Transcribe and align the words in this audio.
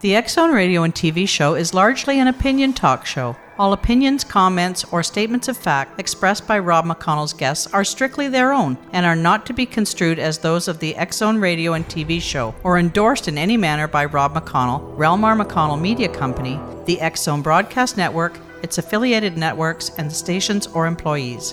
The 0.00 0.14
X 0.14 0.32
Zone 0.32 0.54
Radio 0.54 0.82
and 0.82 0.94
TV 0.94 1.28
show 1.28 1.54
is 1.54 1.74
largely 1.74 2.18
an 2.20 2.26
opinion 2.26 2.72
talk 2.72 3.04
show. 3.04 3.36
All 3.58 3.74
opinions, 3.74 4.24
comments, 4.24 4.82
or 4.84 5.02
statements 5.02 5.46
of 5.46 5.58
fact 5.58 6.00
expressed 6.00 6.46
by 6.46 6.58
Rob 6.58 6.86
McConnell's 6.86 7.34
guests 7.34 7.66
are 7.74 7.84
strictly 7.84 8.26
their 8.26 8.50
own 8.50 8.78
and 8.94 9.04
are 9.04 9.14
not 9.14 9.44
to 9.44 9.52
be 9.52 9.66
construed 9.66 10.18
as 10.18 10.38
those 10.38 10.68
of 10.68 10.78
the 10.78 10.96
X 10.96 11.18
Zone 11.18 11.36
Radio 11.36 11.74
and 11.74 11.86
TV 11.86 12.18
show 12.18 12.54
or 12.64 12.78
endorsed 12.78 13.28
in 13.28 13.36
any 13.36 13.58
manner 13.58 13.86
by 13.86 14.06
Rob 14.06 14.32
McConnell, 14.32 14.96
Relmar 14.96 15.38
McConnell 15.38 15.78
Media 15.78 16.08
Company, 16.08 16.58
the 16.86 16.98
X 16.98 17.24
Zone 17.24 17.42
Broadcast 17.42 17.98
Network, 17.98 18.38
its 18.62 18.78
affiliated 18.78 19.36
networks, 19.36 19.90
and 19.98 20.10
the 20.10 20.14
stations 20.14 20.66
or 20.68 20.86
employees. 20.86 21.52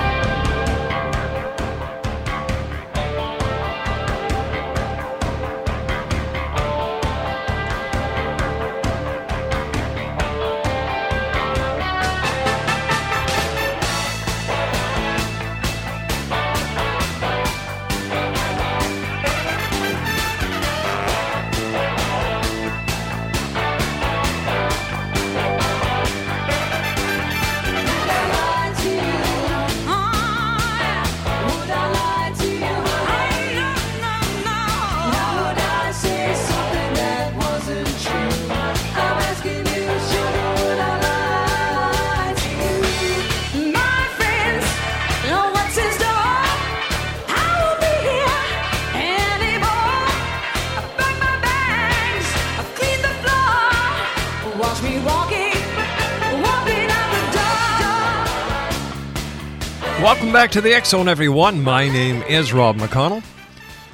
To 60.51 60.59
the 60.59 60.81
Zone, 60.83 61.07
everyone. 61.07 61.63
My 61.63 61.87
name 61.87 62.23
is 62.23 62.51
Rob 62.51 62.75
McConnell, 62.75 63.23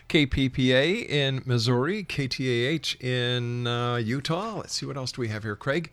KPPA 0.09 1.09
in 1.09 1.43
Missouri, 1.47 2.03
KTAH 2.03 3.01
in 3.01 3.69
uh, 3.69 3.97
Utah. 3.99 4.57
Let's 4.57 4.73
see 4.73 4.87
what 4.87 4.97
else 4.97 5.13
do 5.13 5.21
we 5.21 5.29
have 5.29 5.45
here, 5.45 5.55
Craig. 5.55 5.93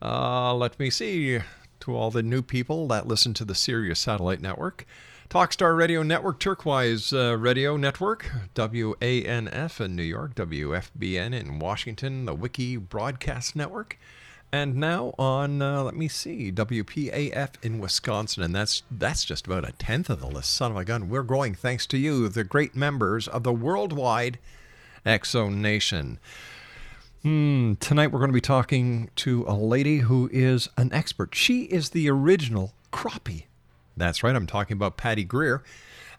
Uh, 0.00 0.54
let 0.54 0.78
me 0.80 0.88
see. 0.88 1.40
To 1.80 1.94
all 1.94 2.10
the 2.10 2.22
new 2.22 2.40
people 2.40 2.88
that 2.88 3.06
listen 3.06 3.34
to 3.34 3.44
the 3.44 3.54
Sirius 3.54 4.00
Satellite 4.00 4.40
Network, 4.40 4.86
Talkstar 5.28 5.76
Radio 5.76 6.04
Network, 6.04 6.38
Turquoise 6.38 7.12
uh, 7.12 7.36
Radio 7.36 7.76
Network, 7.76 8.30
WANF 8.54 9.80
in 9.80 9.96
New 9.96 10.04
York, 10.04 10.36
WFBN 10.36 11.34
in 11.34 11.58
Washington, 11.58 12.26
the 12.26 12.34
Wiki 12.34 12.76
Broadcast 12.76 13.56
Network, 13.56 13.98
and 14.52 14.76
now 14.76 15.14
on 15.18 15.60
uh, 15.60 15.82
let 15.82 15.96
me 15.96 16.06
see, 16.06 16.52
WPAF 16.52 17.54
in 17.60 17.80
Wisconsin, 17.80 18.44
and 18.44 18.54
that's 18.54 18.84
that's 18.88 19.24
just 19.24 19.46
about 19.46 19.68
a 19.68 19.72
tenth 19.72 20.08
of 20.08 20.20
the 20.20 20.28
list. 20.28 20.52
Son 20.52 20.70
of 20.70 20.76
a 20.76 20.84
gun, 20.84 21.08
we're 21.08 21.24
growing 21.24 21.56
thanks 21.56 21.86
to 21.88 21.98
you, 21.98 22.28
the 22.28 22.44
great 22.44 22.76
members 22.76 23.26
of 23.26 23.42
the 23.42 23.52
worldwide 23.52 24.38
Exo 25.04 25.52
Nation. 25.52 26.20
Hmm, 27.22 27.74
tonight 27.74 28.12
we're 28.12 28.20
going 28.20 28.30
to 28.30 28.32
be 28.32 28.40
talking 28.40 29.10
to 29.16 29.44
a 29.48 29.54
lady 29.54 29.98
who 29.98 30.30
is 30.32 30.68
an 30.76 30.92
expert. 30.92 31.34
She 31.34 31.62
is 31.64 31.90
the 31.90 32.08
original 32.08 32.74
croppie. 32.92 33.46
That's 33.96 34.22
right, 34.22 34.36
I'm 34.36 34.46
talking 34.46 34.76
about 34.76 34.96
Patty 34.96 35.24
Greer. 35.24 35.62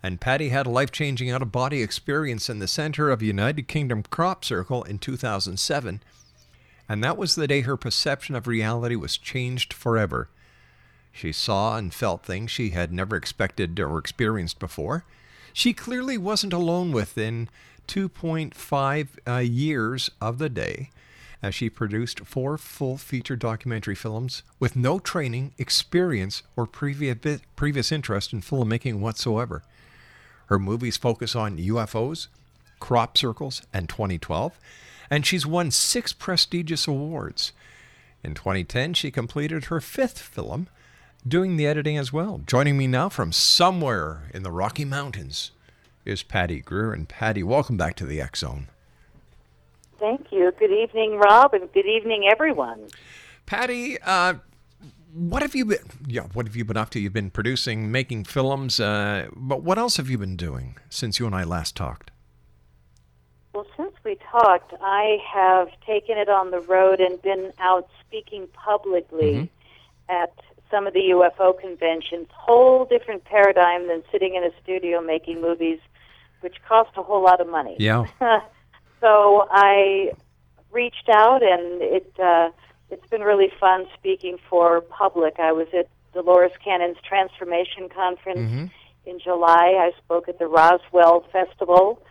And 0.02 0.22
Patty 0.22 0.50
had 0.50 0.66
a 0.68 0.72
life 0.72 0.92
changing 0.92 1.32
out 1.32 1.42
of 1.42 1.52
body 1.52 1.82
experience 1.82 2.50
in 2.50 2.60
the 2.60 2.68
center 2.68 3.10
of 3.10 3.22
United 3.22 3.68
Kingdom 3.68 4.04
Crop 4.04 4.46
Circle 4.46 4.84
in 4.84 5.00
2007. 5.00 6.02
And 6.90 7.04
that 7.04 7.18
was 7.18 7.36
the 7.36 7.48
day 7.48 7.62
her 7.62 7.78
perception 7.78 8.36
of 8.36 8.48
reality 8.48 8.96
was 8.96 9.18
changed 9.18 9.74
forever. 9.74 10.30
She 11.12 11.32
saw 11.32 11.78
and 11.78 11.94
felt 11.94 12.24
things 12.24 12.52
she 12.52 12.70
had 12.70 12.94
never 12.94 13.16
expected 13.16 13.80
or 13.80 13.98
experienced 13.98 14.60
before. 14.60 15.04
She 15.52 15.74
clearly 15.74 16.18
wasn't 16.18 16.54
alone 16.54 16.92
within 16.92 17.50
2.5 17.88 19.08
uh, 19.28 19.38
years 19.40 20.12
of 20.22 20.38
the 20.38 20.50
day 20.50 20.92
as 21.48 21.56
she 21.56 21.70
produced 21.70 22.20
four 22.26 22.58
full 22.58 22.98
feature 22.98 23.38
documentary 23.38 23.96
films 23.96 24.44
with 24.60 24.76
no 24.76 25.00
training, 25.00 25.54
experience, 25.58 26.44
or 26.58 26.68
previous, 26.68 27.40
previous 27.56 27.90
interest 27.90 28.34
in 28.34 28.42
filmmaking 28.42 29.00
whatsoever. 29.00 29.64
Her 30.48 30.60
movies 30.60 30.98
focus 30.98 31.38
on 31.38 31.58
UFOs, 31.58 32.28
crop 32.82 33.18
circles, 33.18 33.62
and 33.74 33.88
2012, 33.88 34.60
and 35.10 35.26
she's 35.26 35.46
won 35.46 35.72
six 35.72 36.12
prestigious 36.12 36.86
awards. 36.86 37.54
In 38.24 38.34
2010, 38.34 38.94
she 38.94 39.10
completed 39.10 39.66
her 39.66 39.80
fifth 39.80 40.20
film, 40.20 40.68
doing 41.26 41.56
the 41.56 41.66
editing 41.66 41.98
as 41.98 42.12
well. 42.12 42.42
Joining 42.46 42.78
me 42.78 42.88
now 42.88 43.08
from 43.08 43.32
somewhere 43.32 44.30
in 44.34 44.44
the 44.44 44.52
Rocky 44.52 44.84
Mountains 44.84 45.52
is 46.04 46.24
Patty 46.24 46.60
Greer. 46.60 46.92
And 46.92 47.08
Patty, 47.08 47.42
welcome 47.42 47.78
back 47.78 47.96
to 47.96 48.06
the 48.06 48.20
X 48.20 48.40
Zone. 48.40 48.68
Thank 50.00 50.32
you. 50.32 50.52
Good 50.60 50.72
evening, 50.72 51.18
Rob, 51.18 51.54
and 51.54 51.72
good 51.74 51.86
evening, 51.86 52.28
everyone. 52.32 52.88
Patty, 53.46 54.00
uh, 54.02 54.36
what 55.14 55.42
have 55.42 55.56
you 55.56 55.66
been? 55.66 55.80
Yeah, 56.06 56.24
what 56.34 56.46
have 56.46 56.56
you 56.56 56.66
been 56.66 56.78
up 56.78 56.90
to? 56.92 57.00
You've 57.00 57.14
been 57.14 57.32
producing, 57.32 57.92
making 57.92 58.26
films, 58.26 58.80
uh, 58.80 59.28
but 59.36 59.64
what 59.64 59.78
else 59.78 59.98
have 59.98 60.10
you 60.10 60.18
been 60.18 60.36
doing 60.36 60.78
since 60.90 61.20
you 61.20 61.26
and 61.26 61.34
I 61.34 61.44
last 61.44 61.76
talked? 61.76 62.12
Well, 63.54 63.66
since 63.76 63.94
we 64.04 64.18
talked, 64.32 64.74
I 64.82 65.18
have 65.34 65.70
taken 65.86 66.18
it 66.18 66.30
on 66.30 66.52
the 66.52 66.60
road 66.60 67.00
and 67.00 67.20
been 67.22 67.52
out 67.60 67.90
speaking 68.06 68.48
publicly 68.54 69.50
at 70.10 70.34
some 70.70 70.86
of 70.86 70.94
the 70.94 71.10
UFO 71.12 71.60
conventions. 71.60 72.28
Whole 72.32 72.86
different 72.86 73.24
paradigm 73.26 73.88
than 73.88 74.04
sitting 74.12 74.36
in 74.36 74.44
a 74.44 74.52
studio 74.62 75.02
making 75.02 75.42
movies, 75.42 75.80
which 76.42 76.58
cost 76.68 76.92
a 76.98 77.02
whole 77.02 77.24
lot 77.24 77.42
of 77.42 77.48
money. 77.48 77.76
Yeah. 77.80 78.06
so 79.00 79.48
I 79.50 80.12
reached 80.72 81.10
out, 81.10 81.42
and 81.44 81.82
it 81.82 82.12
uh, 82.20 82.50
it's 82.90 83.08
been 83.08 83.22
really 83.22 83.52
fun 83.60 83.86
speaking 83.98 84.38
for 84.50 84.82
public. 84.82 85.36
I 85.40 85.52
was 85.52 85.68
at 85.78 85.88
Dolores 86.14 86.52
Cannon's 86.64 86.98
Transformation 87.08 87.90
Conference 87.90 88.40
in 89.06 89.20
July. 89.20 89.76
I 89.80 89.92
spoke 90.04 90.28
at 90.28 90.40
the 90.40 90.48
Roswell 90.48 91.26
Festival 91.32 92.02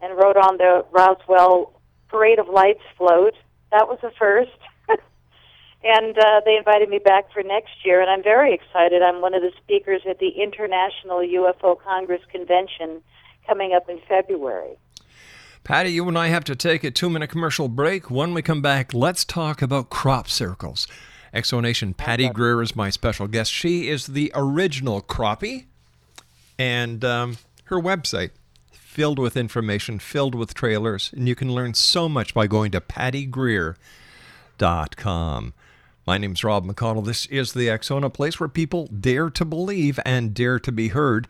and 0.00 0.16
rode 0.16 0.36
on 0.36 0.56
the 0.58 0.84
Roswell 0.90 1.72
Parade 2.08 2.38
of 2.38 2.48
Lights 2.48 2.82
float. 2.96 3.34
That 3.70 3.88
was 3.88 3.98
a 4.02 4.10
first. 4.18 4.56
and 5.84 6.18
uh, 6.18 6.40
they 6.44 6.56
invited 6.56 6.88
me 6.88 6.98
back 6.98 7.32
for 7.32 7.42
next 7.42 7.84
year, 7.84 8.00
and 8.00 8.10
I'm 8.10 8.22
very 8.22 8.54
excited. 8.54 9.02
I'm 9.02 9.20
one 9.20 9.34
of 9.34 9.42
the 9.42 9.52
speakers 9.62 10.02
at 10.08 10.18
the 10.18 10.28
International 10.28 11.18
UFO 11.18 11.80
Congress 11.80 12.22
Convention 12.30 13.02
coming 13.46 13.72
up 13.72 13.88
in 13.88 14.00
February. 14.08 14.76
Patty, 15.66 15.90
you 15.90 16.06
and 16.06 16.16
I 16.16 16.28
have 16.28 16.44
to 16.44 16.54
take 16.54 16.84
a 16.84 16.92
two 16.92 17.10
minute 17.10 17.28
commercial 17.28 17.66
break. 17.66 18.08
When 18.08 18.34
we 18.34 18.40
come 18.40 18.62
back, 18.62 18.94
let's 18.94 19.24
talk 19.24 19.60
about 19.60 19.90
crop 19.90 20.28
circles. 20.28 20.86
Exonation 21.34 21.96
Patty 21.96 22.28
Greer 22.28 22.62
is 22.62 22.76
my 22.76 22.88
special 22.88 23.26
guest. 23.26 23.50
She 23.50 23.88
is 23.88 24.06
the 24.06 24.30
original 24.32 25.02
croppie, 25.02 25.64
and 26.56 27.04
um, 27.04 27.38
her 27.64 27.80
website 27.80 28.30
filled 28.70 29.18
with 29.18 29.36
information, 29.36 29.98
filled 29.98 30.36
with 30.36 30.54
trailers, 30.54 31.12
and 31.12 31.26
you 31.26 31.34
can 31.34 31.52
learn 31.52 31.74
so 31.74 32.08
much 32.08 32.32
by 32.32 32.46
going 32.46 32.70
to 32.70 32.80
pattygreer.com. 32.80 35.52
My 36.06 36.18
name's 36.18 36.44
Rob 36.44 36.64
McConnell. 36.64 37.04
This 37.04 37.26
is 37.26 37.52
the 37.52 37.68
X 37.68 37.88
Zone, 37.88 38.04
a 38.04 38.10
place 38.10 38.38
where 38.38 38.48
people 38.48 38.86
dare 38.86 39.28
to 39.30 39.44
believe 39.44 39.98
and 40.04 40.32
dare 40.32 40.60
to 40.60 40.70
be 40.70 40.88
heard. 40.88 41.26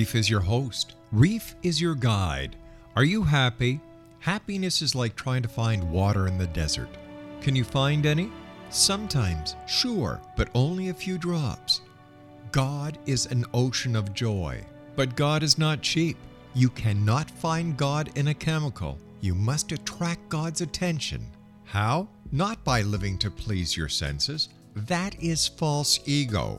Reef. 0.00 0.14
Is 0.14 0.30
your 0.30 0.40
host. 0.40 0.94
Reef 1.12 1.54
is 1.62 1.78
your 1.78 1.94
guide. 1.94 2.56
Are 2.96 3.04
you 3.04 3.22
happy? 3.22 3.80
Happiness 4.20 4.80
is 4.80 4.94
like 4.94 5.14
trying 5.14 5.42
to 5.42 5.48
find 5.48 5.92
water 5.92 6.26
in 6.26 6.38
the 6.38 6.46
desert. 6.46 6.88
Can 7.42 7.54
you 7.54 7.64
find 7.64 8.06
any? 8.06 8.32
Sometimes, 8.70 9.56
sure, 9.66 10.18
but 10.38 10.48
only 10.54 10.88
a 10.88 10.94
few 10.94 11.18
drops. 11.18 11.82
God 12.50 12.96
is 13.04 13.26
an 13.26 13.44
ocean 13.52 13.94
of 13.94 14.14
joy. 14.14 14.64
But 14.96 15.16
God 15.16 15.42
is 15.42 15.58
not 15.58 15.82
cheap. 15.82 16.16
You 16.54 16.70
cannot 16.70 17.30
find 17.30 17.76
God 17.76 18.10
in 18.16 18.28
a 18.28 18.34
chemical. 18.34 18.98
You 19.20 19.34
must 19.34 19.70
attract 19.70 20.30
God's 20.30 20.62
attention. 20.62 21.26
How? 21.64 22.08
Not 22.32 22.64
by 22.64 22.80
living 22.80 23.18
to 23.18 23.30
please 23.30 23.76
your 23.76 23.90
senses. 23.90 24.48
That 24.74 25.22
is 25.22 25.46
false 25.46 26.00
ego. 26.06 26.58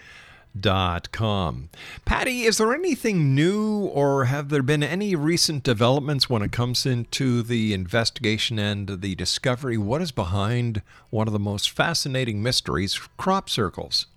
dot 0.60 1.10
com. 1.12 1.70
Patty, 2.04 2.42
is 2.42 2.58
there 2.58 2.74
anything 2.74 3.34
new 3.34 3.86
or 3.86 4.26
have 4.26 4.50
there 4.50 4.62
been 4.62 4.82
any 4.82 5.16
recent 5.16 5.62
developments 5.62 6.28
when 6.28 6.42
it 6.42 6.52
comes 6.52 6.84
into 6.84 7.42
the 7.42 7.72
investigation 7.72 8.58
and 8.58 9.00
the 9.00 9.14
discovery? 9.14 9.78
What 9.78 10.02
is 10.02 10.12
behind 10.12 10.82
one 11.08 11.26
of 11.26 11.32
the 11.32 11.38
most 11.38 11.70
fascinating 11.70 12.42
mysteries, 12.42 13.00
crop 13.16 13.48
circles? 13.48 14.08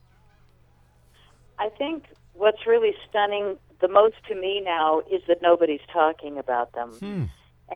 I 1.57 1.69
think 1.69 2.03
what's 2.33 2.67
really 2.67 2.93
stunning 3.09 3.57
the 3.79 3.87
most 3.87 4.15
to 4.27 4.35
me 4.35 4.61
now 4.61 5.01
is 5.11 5.21
that 5.27 5.41
nobody's 5.41 5.85
talking 5.91 6.37
about 6.37 6.73
them. 6.73 6.89
Hmm. 6.91 7.23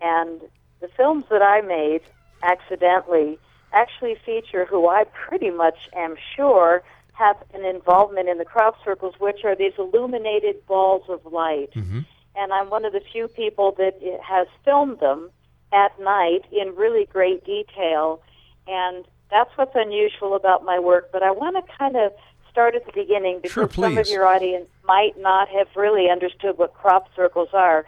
And 0.02 0.42
the 0.80 0.88
films 0.88 1.26
that 1.30 1.42
I 1.42 1.62
made 1.62 2.02
accidentally 2.44 3.38
actually 3.74 4.16
feature 4.26 4.66
who 4.66 4.88
I 4.88 5.06
pretty 5.06 5.50
much 5.50 5.90
am 5.96 6.16
sure 6.36 6.84
have 7.14 7.38
an 7.54 7.66
involvement 7.66 8.30
in 8.30 8.38
the 8.38 8.46
crop 8.46 8.76
circles, 8.84 9.16
which 9.20 9.44
are 9.44 9.56
these 9.56 9.74
illuminated 9.78 10.66
balls 10.66 11.04
of 11.08 11.26
light. 11.32 11.72
Mm-hmm. 11.76 12.00
And 12.36 12.54
I'm 12.54 12.70
one 12.70 12.86
of 12.86 12.94
the 12.94 13.02
few 13.12 13.28
people 13.28 13.74
that 13.78 14.00
has 14.24 14.48
filmed 14.64 15.00
them 15.00 15.30
at 15.74 16.00
night 16.00 16.42
in 16.52 16.76
really 16.76 17.06
great 17.06 17.46
detail. 17.46 18.22
And 18.68 19.06
that's 19.30 19.52
what's 19.56 19.76
unusual 19.76 20.36
about 20.36 20.66
my 20.66 20.80
work. 20.80 21.12
But 21.12 21.24
I 21.24 21.32
want 21.32 21.56
to 21.56 21.78
kind 21.78 21.96
of 21.96 22.14
start 22.52 22.76
at 22.76 22.86
the 22.86 22.92
beginning 22.92 23.40
because 23.42 23.54
Sure, 23.54 23.70
some 23.70 23.98
of 23.98 24.08
your 24.08 24.28
audience 24.28 24.68
might 24.86 25.18
not 25.18 25.48
have 25.50 25.68
really 25.76 26.10
understood 26.10 26.58
what 26.58 26.74
crop 26.74 27.08
circles 27.16 27.50
are. 27.54 27.86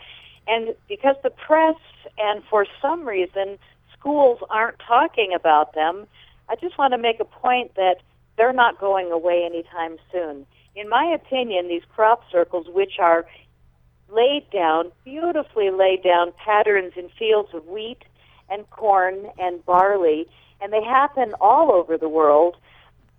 And 0.47 0.75
because 0.87 1.15
the 1.23 1.29
press 1.29 1.75
and 2.17 2.43
for 2.49 2.65
some 2.81 3.07
reason 3.07 3.57
schools 3.97 4.39
aren't 4.49 4.79
talking 4.79 5.33
about 5.33 5.73
them, 5.73 6.07
I 6.49 6.55
just 6.55 6.77
want 6.77 6.93
to 6.93 6.97
make 6.97 7.19
a 7.19 7.25
point 7.25 7.75
that 7.75 7.97
they're 8.37 8.53
not 8.53 8.79
going 8.79 9.11
away 9.11 9.45
anytime 9.45 9.97
soon. 10.11 10.45
In 10.75 10.89
my 10.89 11.05
opinion, 11.05 11.67
these 11.67 11.83
crop 11.95 12.23
circles, 12.31 12.67
which 12.67 12.93
are 12.99 13.25
laid 14.09 14.49
down, 14.51 14.91
beautifully 15.03 15.69
laid 15.69 16.03
down 16.03 16.33
patterns 16.43 16.93
in 16.95 17.09
fields 17.17 17.49
of 17.53 17.65
wheat 17.67 18.03
and 18.49 18.69
corn 18.69 19.27
and 19.37 19.65
barley, 19.65 20.27
and 20.61 20.73
they 20.73 20.83
happen 20.83 21.33
all 21.39 21.71
over 21.71 21.97
the 21.97 22.09
world, 22.09 22.57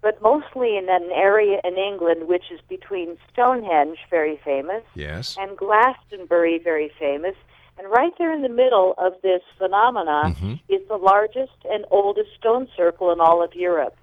but 0.05 0.21
mostly 0.21 0.77
in 0.77 0.87
an 0.91 1.09
area 1.13 1.59
in 1.65 1.79
England 1.79 2.29
which 2.29 2.45
is 2.53 2.61
between 2.69 3.17
Stonehenge, 3.33 3.99
very 4.11 4.39
famous, 4.45 4.85
Yes. 4.95 5.35
and 5.41 5.57
Glastonbury, 5.57 6.59
very 6.63 6.91
famous. 6.99 7.35
And 7.79 7.91
right 7.91 8.13
there 8.19 8.33
in 8.33 8.43
the 8.43 8.51
middle 8.63 8.95
of 8.99 9.15
this 9.23 9.41
phenomenon 9.59 10.35
Mm-hmm. 10.35 10.55
is 10.69 10.87
the 10.89 10.99
largest 10.99 11.57
and 11.73 11.87
oldest 11.91 12.29
stone 12.39 12.69
circle 12.77 13.11
in 13.13 13.19
all 13.21 13.43
of 13.43 13.55
Europe. 13.55 13.97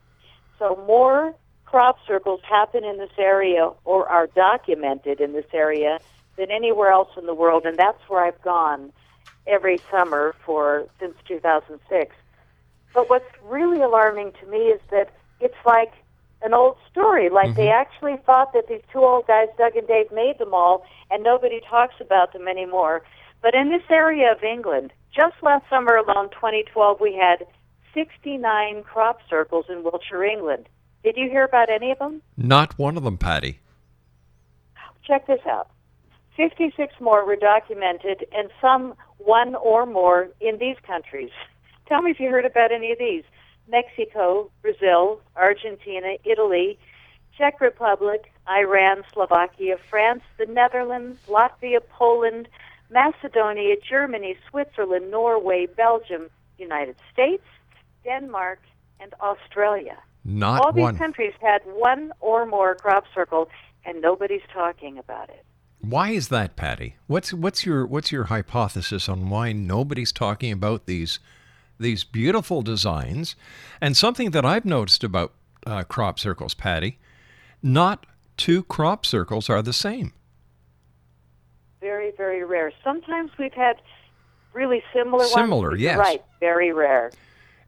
So 0.57 0.83
more 0.87 1.35
crop 1.65 1.97
circles 2.07 2.41
happen 2.49 2.83
in 2.83 2.97
this 2.97 3.15
area 3.17 3.69
or 3.85 4.09
are 4.09 4.27
documented 4.27 5.21
in 5.21 5.31
this 5.33 5.45
area 5.53 5.99
than 6.35 6.49
anywhere 6.49 6.91
else 6.91 7.09
in 7.15 7.27
the 7.27 7.33
world, 7.35 7.65
and 7.65 7.77
that's 7.77 8.01
where 8.09 8.25
I've 8.25 8.41
gone 8.41 8.91
every 9.45 9.79
summer 9.91 10.33
for 10.45 10.87
since 10.99 11.13
2006. 11.27 12.15
But 12.93 13.09
what's 13.09 13.31
really 13.45 13.81
alarming 13.81 14.33
to 14.41 14.45
me 14.47 14.57
is 14.75 14.81
that 14.89 15.09
it's 15.41 15.53
like 15.65 15.91
an 16.41 16.53
old 16.53 16.77
story. 16.91 17.29
Like 17.29 17.55
they 17.55 17.67
mm-hmm. 17.67 17.81
actually 17.81 18.17
thought 18.25 18.53
that 18.53 18.67
these 18.67 18.81
two 18.91 18.99
old 18.99 19.27
guys, 19.27 19.47
Doug 19.57 19.75
and 19.75 19.87
Dave, 19.87 20.11
made 20.11 20.37
them 20.39 20.53
all, 20.53 20.85
and 21.09 21.23
nobody 21.23 21.61
talks 21.69 21.95
about 21.99 22.33
them 22.33 22.47
anymore. 22.47 23.03
But 23.41 23.55
in 23.55 23.69
this 23.69 23.83
area 23.89 24.31
of 24.31 24.43
England, 24.43 24.93
just 25.15 25.35
last 25.41 25.65
summer 25.69 25.95
alone, 25.95 26.29
2012, 26.29 26.99
we 26.99 27.15
had 27.15 27.45
69 27.93 28.83
crop 28.83 29.19
circles 29.29 29.65
in 29.69 29.83
Wiltshire, 29.83 30.23
England. 30.23 30.67
Did 31.03 31.17
you 31.17 31.29
hear 31.29 31.43
about 31.43 31.69
any 31.69 31.91
of 31.91 31.99
them? 31.99 32.21
Not 32.37 32.77
one 32.77 32.97
of 32.97 33.03
them, 33.03 33.17
Patty. 33.17 33.59
Check 35.05 35.25
this 35.27 35.41
out. 35.47 35.69
56 36.37 36.93
more 37.01 37.25
were 37.25 37.35
documented, 37.35 38.25
and 38.31 38.49
some 38.61 38.93
one 39.17 39.55
or 39.55 39.85
more 39.85 40.29
in 40.39 40.57
these 40.59 40.77
countries 40.85 41.31
Tell 41.91 42.01
me 42.01 42.11
if 42.11 42.21
you 42.21 42.29
heard 42.29 42.45
about 42.45 42.71
any 42.71 42.93
of 42.93 42.99
these. 42.99 43.25
Mexico, 43.71 44.51
Brazil, 44.61 45.21
Argentina, 45.35 46.17
Italy, 46.25 46.77
Czech 47.37 47.61
Republic, 47.61 48.31
Iran, 48.49 49.03
Slovakia, 49.13 49.77
France, 49.89 50.21
the 50.37 50.45
Netherlands, 50.45 51.17
Latvia, 51.27 51.79
Poland, 51.89 52.47
Macedonia, 52.91 53.75
Germany, 53.89 54.35
Switzerland, 54.49 55.09
Norway, 55.09 55.65
Belgium, 55.65 56.29
United 56.57 56.97
States, 57.11 57.45
Denmark, 58.03 58.59
and 58.99 59.13
Australia. 59.21 59.97
Not 60.23 60.61
All 60.61 60.71
these 60.71 60.83
one. 60.83 60.97
countries 60.97 61.33
had 61.41 61.61
one 61.65 62.11
or 62.19 62.45
more 62.45 62.75
crop 62.75 63.05
circle, 63.15 63.49
and 63.85 64.01
nobody's 64.01 64.43
talking 64.53 64.97
about 64.97 65.29
it. 65.29 65.43
Why 65.79 66.09
is 66.09 66.27
that, 66.27 66.55
Patty? 66.55 66.97
What's 67.07 67.33
what's 67.33 67.65
your 67.65 67.87
what's 67.87 68.11
your 68.11 68.25
hypothesis 68.25 69.09
on 69.09 69.29
why 69.29 69.51
nobody's 69.51 70.11
talking 70.11 70.51
about 70.51 70.85
these 70.85 71.19
these 71.81 72.03
beautiful 72.03 72.61
designs? 72.61 73.35
And 73.79 73.97
something 73.97 74.31
that 74.31 74.45
I've 74.45 74.65
noticed 74.65 75.03
about 75.03 75.33
uh, 75.65 75.83
crop 75.83 76.19
circles, 76.19 76.53
Patty, 76.53 76.99
not 77.61 78.05
two 78.37 78.63
crop 78.63 79.05
circles 79.05 79.49
are 79.49 79.61
the 79.61 79.73
same. 79.73 80.13
Very, 81.79 82.11
very 82.15 82.43
rare. 82.43 82.71
Sometimes 82.83 83.31
we've 83.37 83.53
had 83.53 83.81
really 84.53 84.83
similar 84.93 85.23
ones. 85.23 85.33
Similar, 85.33 85.71
but 85.71 85.79
yes. 85.79 85.97
Right, 85.97 86.23
very 86.39 86.71
rare. 86.71 87.11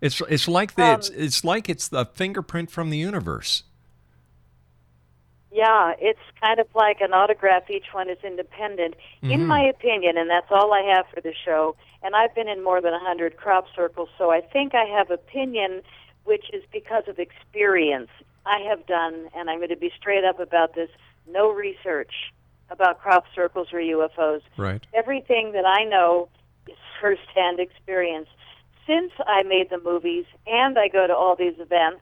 It's 0.02 0.22
it's 0.30 0.48
like 0.48 0.76
the, 0.76 0.84
Um, 0.84 1.00
it's 1.00 1.10
it's 1.10 1.44
like 1.44 1.70
it's 1.70 1.88
the 1.88 2.06
fingerprint 2.06 2.70
from 2.70 2.90
the 2.90 2.98
universe. 2.98 3.64
Yeah, 5.54 5.94
it's 6.00 6.20
kind 6.42 6.60
of 6.60 6.68
like 6.74 7.00
an 7.00 7.14
autograph. 7.14 7.70
Each 7.70 7.94
one 7.94 8.10
is 8.10 8.18
independent. 8.24 8.96
In 9.22 9.42
Mhm. 9.42 9.48
my 9.48 9.62
opinion, 9.62 10.18
and 10.18 10.28
that's 10.28 10.52
all 10.52 10.74
I 10.74 10.82
have 10.82 11.08
for 11.10 11.22
the 11.22 11.34
show, 11.34 11.76
and 12.02 12.16
I've 12.16 12.34
been 12.34 12.48
in 12.48 12.64
more 12.64 12.82
than 12.82 12.94
a 12.94 12.98
100 12.98 13.38
crop 13.38 13.68
circles, 13.76 14.10
so 14.18 14.32
I 14.32 14.42
think 14.42 14.74
I 14.74 14.86
have 14.86 15.12
opinion, 15.12 15.84
which 16.24 16.50
is 16.52 16.64
because 16.72 17.08
of 17.08 17.20
experience. 17.20 18.10
I 18.48 18.60
have 18.62 18.88
done, 18.88 19.30
and 19.36 19.50
I'm 19.50 19.60
going 19.60 19.70
to 19.70 19.76
be 19.76 19.92
straight 19.96 20.26
up 20.26 20.40
about 20.40 20.74
this, 20.74 20.90
no 21.28 21.52
research 21.52 22.34
about 22.72 23.00
crop 23.00 23.26
circles 23.36 23.72
or 23.72 23.80
UFOs. 23.80 24.42
Right. 24.58 24.84
Everything 24.94 25.52
that 25.52 25.66
I 25.66 25.84
know 25.84 26.30
is 26.68 26.78
firsthand 27.00 27.60
experience. 27.60 28.28
Since 28.88 29.14
I 29.28 29.44
made 29.44 29.70
the 29.70 29.78
movies 29.78 30.26
and 30.48 30.80
I 30.80 30.88
go 30.88 31.06
to 31.06 31.16
all 31.16 31.36
these 31.36 31.60
events, 31.60 32.02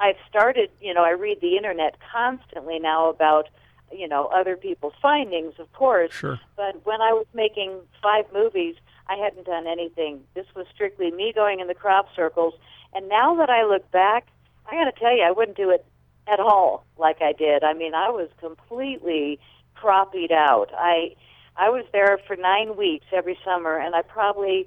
I've 0.00 0.16
started, 0.28 0.70
you 0.80 0.92
know, 0.92 1.04
I 1.04 1.10
read 1.10 1.40
the 1.40 1.56
internet 1.56 1.96
constantly 2.12 2.78
now 2.78 3.08
about, 3.08 3.48
you 3.92 4.08
know, 4.08 4.26
other 4.26 4.56
people's 4.56 4.94
findings, 5.00 5.54
of 5.58 5.72
course. 5.72 6.12
Sure. 6.12 6.40
But 6.56 6.84
when 6.84 7.00
I 7.00 7.12
was 7.12 7.26
making 7.32 7.78
five 8.02 8.24
movies, 8.32 8.76
I 9.08 9.16
hadn't 9.16 9.46
done 9.46 9.66
anything. 9.66 10.20
This 10.34 10.46
was 10.56 10.66
strictly 10.74 11.10
me 11.10 11.32
going 11.34 11.60
in 11.60 11.68
the 11.68 11.74
crop 11.74 12.08
circles. 12.14 12.54
And 12.92 13.08
now 13.08 13.36
that 13.36 13.50
I 13.50 13.64
look 13.64 13.90
back, 13.90 14.26
I 14.66 14.72
got 14.72 14.84
to 14.84 14.98
tell 14.98 15.14
you, 15.14 15.22
I 15.22 15.30
wouldn't 15.30 15.56
do 15.56 15.70
it 15.70 15.84
at 16.26 16.40
all 16.40 16.84
like 16.96 17.20
I 17.20 17.32
did. 17.32 17.64
I 17.64 17.74
mean, 17.74 17.94
I 17.94 18.10
was 18.10 18.28
completely 18.40 19.38
croppied 19.74 20.32
out. 20.32 20.70
I 20.76 21.14
I 21.56 21.68
was 21.68 21.84
there 21.92 22.18
for 22.26 22.34
nine 22.34 22.76
weeks 22.76 23.06
every 23.12 23.38
summer, 23.44 23.76
and 23.76 23.94
I 23.94 24.02
probably 24.02 24.66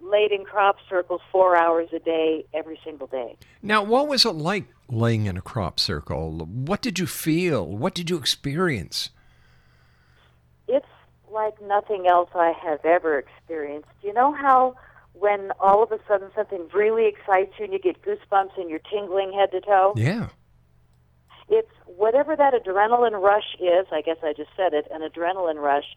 laid 0.00 0.32
in 0.32 0.44
crop 0.44 0.76
circles 0.88 1.20
four 1.30 1.56
hours 1.56 1.88
a 1.92 1.98
day 1.98 2.44
every 2.54 2.78
single 2.84 3.06
day. 3.06 3.36
Now, 3.62 3.82
what 3.82 4.08
was 4.08 4.24
it 4.24 4.30
like 4.30 4.66
laying 4.88 5.26
in 5.26 5.36
a 5.36 5.42
crop 5.42 5.80
circle? 5.80 6.30
What 6.46 6.80
did 6.82 6.98
you 6.98 7.06
feel? 7.06 7.66
What 7.66 7.94
did 7.94 8.10
you 8.10 8.16
experience? 8.16 9.10
It's 10.66 10.86
like 11.30 11.60
nothing 11.62 12.06
else 12.08 12.30
I 12.34 12.52
have 12.62 12.84
ever 12.84 13.18
experienced. 13.18 13.88
You 14.02 14.12
know 14.12 14.32
how 14.32 14.76
when 15.12 15.50
all 15.60 15.82
of 15.82 15.92
a 15.92 15.98
sudden 16.06 16.30
something 16.34 16.68
really 16.72 17.06
excites 17.06 17.52
you 17.58 17.64
and 17.64 17.72
you 17.72 17.78
get 17.78 18.02
goosebumps 18.02 18.56
and 18.56 18.70
you're 18.70 18.80
tingling 18.90 19.32
head 19.32 19.50
to 19.50 19.60
toe? 19.60 19.94
Yeah. 19.96 20.28
It's 21.48 21.70
whatever 21.86 22.36
that 22.36 22.52
adrenaline 22.54 23.20
rush 23.20 23.56
is, 23.58 23.86
I 23.90 24.02
guess 24.02 24.18
I 24.22 24.32
just 24.32 24.50
said 24.56 24.74
it, 24.74 24.86
an 24.90 25.00
adrenaline 25.00 25.56
rush. 25.56 25.96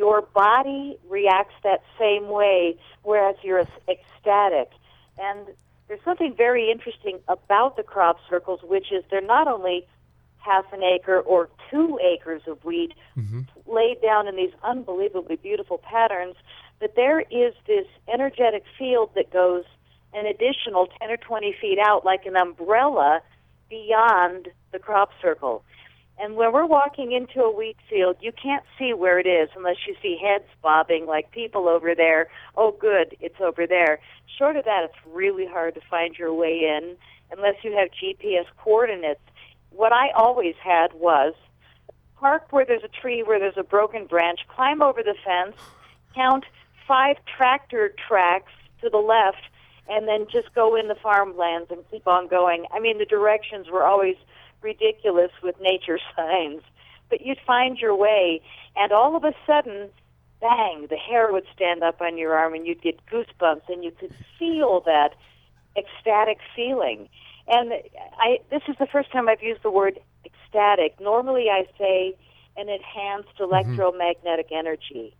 Your 0.00 0.22
body 0.22 0.96
reacts 1.10 1.52
that 1.62 1.82
same 1.98 2.28
way, 2.28 2.74
whereas 3.02 3.36
you're 3.42 3.62
ecstatic. 3.86 4.70
And 5.18 5.40
there's 5.88 6.00
something 6.06 6.34
very 6.34 6.70
interesting 6.70 7.18
about 7.28 7.76
the 7.76 7.82
crop 7.82 8.16
circles, 8.30 8.60
which 8.62 8.92
is 8.92 9.04
they're 9.10 9.20
not 9.20 9.46
only 9.46 9.86
half 10.38 10.72
an 10.72 10.82
acre 10.82 11.20
or 11.20 11.50
two 11.70 12.00
acres 12.02 12.40
of 12.46 12.64
wheat 12.64 12.94
mm-hmm. 13.14 13.42
laid 13.66 14.00
down 14.00 14.26
in 14.26 14.36
these 14.36 14.52
unbelievably 14.62 15.36
beautiful 15.36 15.76
patterns, 15.76 16.36
but 16.78 16.96
there 16.96 17.20
is 17.20 17.52
this 17.66 17.86
energetic 18.10 18.64
field 18.78 19.10
that 19.16 19.30
goes 19.30 19.64
an 20.14 20.24
additional 20.24 20.88
10 20.98 21.10
or 21.10 21.18
20 21.18 21.54
feet 21.60 21.78
out 21.78 22.06
like 22.06 22.24
an 22.24 22.36
umbrella 22.36 23.20
beyond 23.68 24.48
the 24.72 24.78
crop 24.78 25.10
circle. 25.20 25.62
And 26.22 26.36
when 26.36 26.52
we're 26.52 26.66
walking 26.66 27.12
into 27.12 27.42
a 27.42 27.50
wheat 27.50 27.78
field, 27.88 28.16
you 28.20 28.30
can't 28.30 28.64
see 28.78 28.92
where 28.92 29.18
it 29.18 29.26
is 29.26 29.48
unless 29.56 29.76
you 29.86 29.96
see 30.02 30.18
heads 30.22 30.44
bobbing 30.62 31.06
like 31.06 31.30
people 31.30 31.66
over 31.66 31.94
there. 31.94 32.28
Oh, 32.58 32.76
good, 32.78 33.16
it's 33.20 33.40
over 33.40 33.66
there. 33.66 34.00
Short 34.38 34.56
of 34.56 34.66
that, 34.66 34.84
it's 34.84 35.06
really 35.14 35.46
hard 35.46 35.74
to 35.76 35.80
find 35.88 36.18
your 36.18 36.34
way 36.34 36.60
in 36.76 36.96
unless 37.32 37.54
you 37.62 37.72
have 37.72 37.88
GPS 37.88 38.44
coordinates. 38.58 39.20
What 39.70 39.92
I 39.94 40.10
always 40.14 40.56
had 40.62 40.92
was 40.92 41.32
park 42.16 42.48
where 42.50 42.66
there's 42.66 42.84
a 42.84 43.00
tree 43.00 43.22
where 43.22 43.38
there's 43.38 43.56
a 43.56 43.62
broken 43.62 44.06
branch, 44.06 44.40
climb 44.54 44.82
over 44.82 45.02
the 45.02 45.14
fence, 45.24 45.56
count 46.14 46.44
five 46.86 47.16
tractor 47.34 47.94
tracks 48.08 48.52
to 48.82 48.90
the 48.90 48.98
left, 48.98 49.42
and 49.88 50.06
then 50.06 50.26
just 50.30 50.54
go 50.54 50.76
in 50.76 50.88
the 50.88 50.96
farmlands 50.96 51.70
and 51.70 51.82
keep 51.90 52.06
on 52.06 52.28
going. 52.28 52.66
I 52.72 52.78
mean, 52.78 52.98
the 52.98 53.06
directions 53.06 53.68
were 53.70 53.84
always 53.84 54.16
ridiculous 54.62 55.30
with 55.42 55.60
nature 55.60 55.98
signs, 56.16 56.62
but 57.08 57.20
you'd 57.24 57.40
find 57.46 57.78
your 57.78 57.94
way, 57.94 58.40
and 58.76 58.92
all 58.92 59.16
of 59.16 59.24
a 59.24 59.32
sudden, 59.46 59.90
bang, 60.40 60.86
the 60.88 60.96
hair 60.96 61.32
would 61.32 61.44
stand 61.54 61.82
up 61.82 62.00
on 62.00 62.16
your 62.16 62.34
arm, 62.34 62.54
and 62.54 62.66
you'd 62.66 62.82
get 62.82 62.98
goosebumps, 63.06 63.68
and 63.68 63.84
you 63.84 63.90
could 63.90 64.14
feel 64.38 64.80
that 64.86 65.10
ecstatic 65.76 66.38
feeling. 66.54 67.08
And 67.48 67.72
I, 68.18 68.38
this 68.50 68.62
is 68.68 68.76
the 68.78 68.86
first 68.86 69.10
time 69.12 69.28
I've 69.28 69.42
used 69.42 69.62
the 69.62 69.70
word 69.70 69.98
ecstatic. 70.24 71.00
Normally, 71.00 71.48
I 71.50 71.64
say 71.78 72.16
an 72.56 72.68
enhanced 72.68 73.28
mm-hmm. 73.38 73.44
electromagnetic 73.44 74.48
energy. 74.52 75.14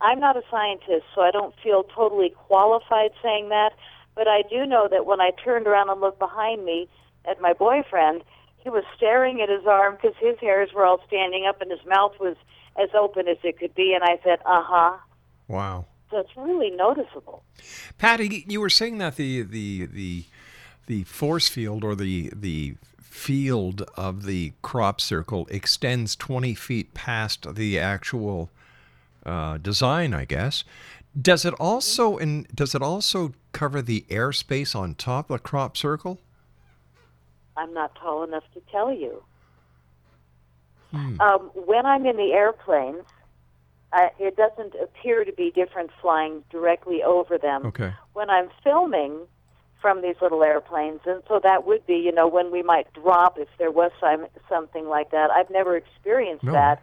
I'm 0.00 0.20
not 0.20 0.36
a 0.36 0.42
scientist, 0.50 1.04
so 1.14 1.22
I 1.22 1.30
don't 1.30 1.54
feel 1.62 1.84
totally 1.84 2.30
qualified 2.30 3.12
saying 3.22 3.48
that. 3.48 3.72
But 4.14 4.28
I 4.28 4.42
do 4.48 4.64
know 4.66 4.88
that 4.90 5.06
when 5.06 5.20
I 5.20 5.30
turned 5.44 5.66
around 5.66 5.90
and 5.90 6.00
looked 6.00 6.18
behind 6.18 6.64
me 6.64 6.88
at 7.28 7.40
my 7.40 7.52
boyfriend, 7.52 8.22
he 8.58 8.70
was 8.70 8.84
staring 8.96 9.40
at 9.40 9.48
his 9.48 9.66
arm 9.66 9.96
because 9.96 10.16
his 10.18 10.36
hairs 10.40 10.70
were 10.74 10.84
all 10.84 11.00
standing 11.06 11.46
up 11.46 11.60
and 11.60 11.70
his 11.70 11.84
mouth 11.86 12.12
was 12.18 12.36
as 12.80 12.88
open 12.98 13.28
as 13.28 13.38
it 13.44 13.58
could 13.58 13.74
be. 13.74 13.94
And 13.94 14.02
I 14.02 14.18
said, 14.24 14.40
uh 14.44 14.62
huh. 14.64 14.96
Wow. 15.48 15.86
So 16.10 16.18
it's 16.18 16.36
really 16.36 16.70
noticeable. 16.70 17.42
Patty, 17.98 18.44
you 18.48 18.60
were 18.60 18.70
saying 18.70 18.98
that 18.98 19.16
the 19.16 19.42
the 19.42 19.86
the 19.86 20.24
the 20.86 21.04
force 21.04 21.48
field 21.48 21.84
or 21.84 21.94
the 21.94 22.32
the 22.34 22.76
field 23.00 23.82
of 23.96 24.24
the 24.24 24.52
crop 24.62 25.00
circle 25.00 25.48
extends 25.50 26.14
20 26.14 26.54
feet 26.54 26.92
past 26.92 27.54
the 27.54 27.78
actual 27.78 28.50
uh, 29.24 29.58
design, 29.58 30.12
I 30.12 30.24
guess. 30.24 30.64
Does 31.20 31.44
it 31.44 31.54
also 31.54 32.18
and 32.18 32.46
does 32.54 32.74
it 32.74 32.82
also 32.82 33.32
cover 33.52 33.80
the 33.80 34.04
airspace 34.10 34.76
on 34.76 34.94
top 34.94 35.30
of 35.30 35.38
the 35.38 35.42
crop 35.42 35.76
circle? 35.76 36.20
I'm 37.56 37.72
not 37.72 37.94
tall 37.96 38.22
enough 38.22 38.44
to 38.54 38.60
tell 38.70 38.92
you. 38.92 39.22
Um, 41.20 41.50
when 41.54 41.84
I'm 41.84 42.06
in 42.06 42.16
the 42.16 42.32
airplanes, 42.32 43.04
uh, 43.92 44.08
it 44.18 44.36
doesn't 44.36 44.74
appear 44.82 45.24
to 45.24 45.32
be 45.32 45.50
different 45.50 45.90
flying 46.00 46.42
directly 46.50 47.02
over 47.02 47.38
them. 47.38 47.66
Okay. 47.66 47.92
When 48.14 48.30
I'm 48.30 48.48
filming 48.64 49.26
from 49.80 50.02
these 50.02 50.16
little 50.22 50.42
airplanes, 50.42 51.00
and 51.06 51.22
so 51.28 51.38
that 51.42 51.66
would 51.66 51.86
be, 51.86 51.96
you 51.96 52.12
know, 52.12 52.26
when 52.26 52.50
we 52.50 52.62
might 52.62 52.92
drop 52.94 53.38
if 53.38 53.48
there 53.58 53.70
was 53.70 53.90
some, 54.00 54.26
something 54.48 54.88
like 54.88 55.10
that. 55.10 55.30
I've 55.30 55.50
never 55.50 55.76
experienced 55.76 56.44
No. 56.44 56.52
that, 56.52 56.82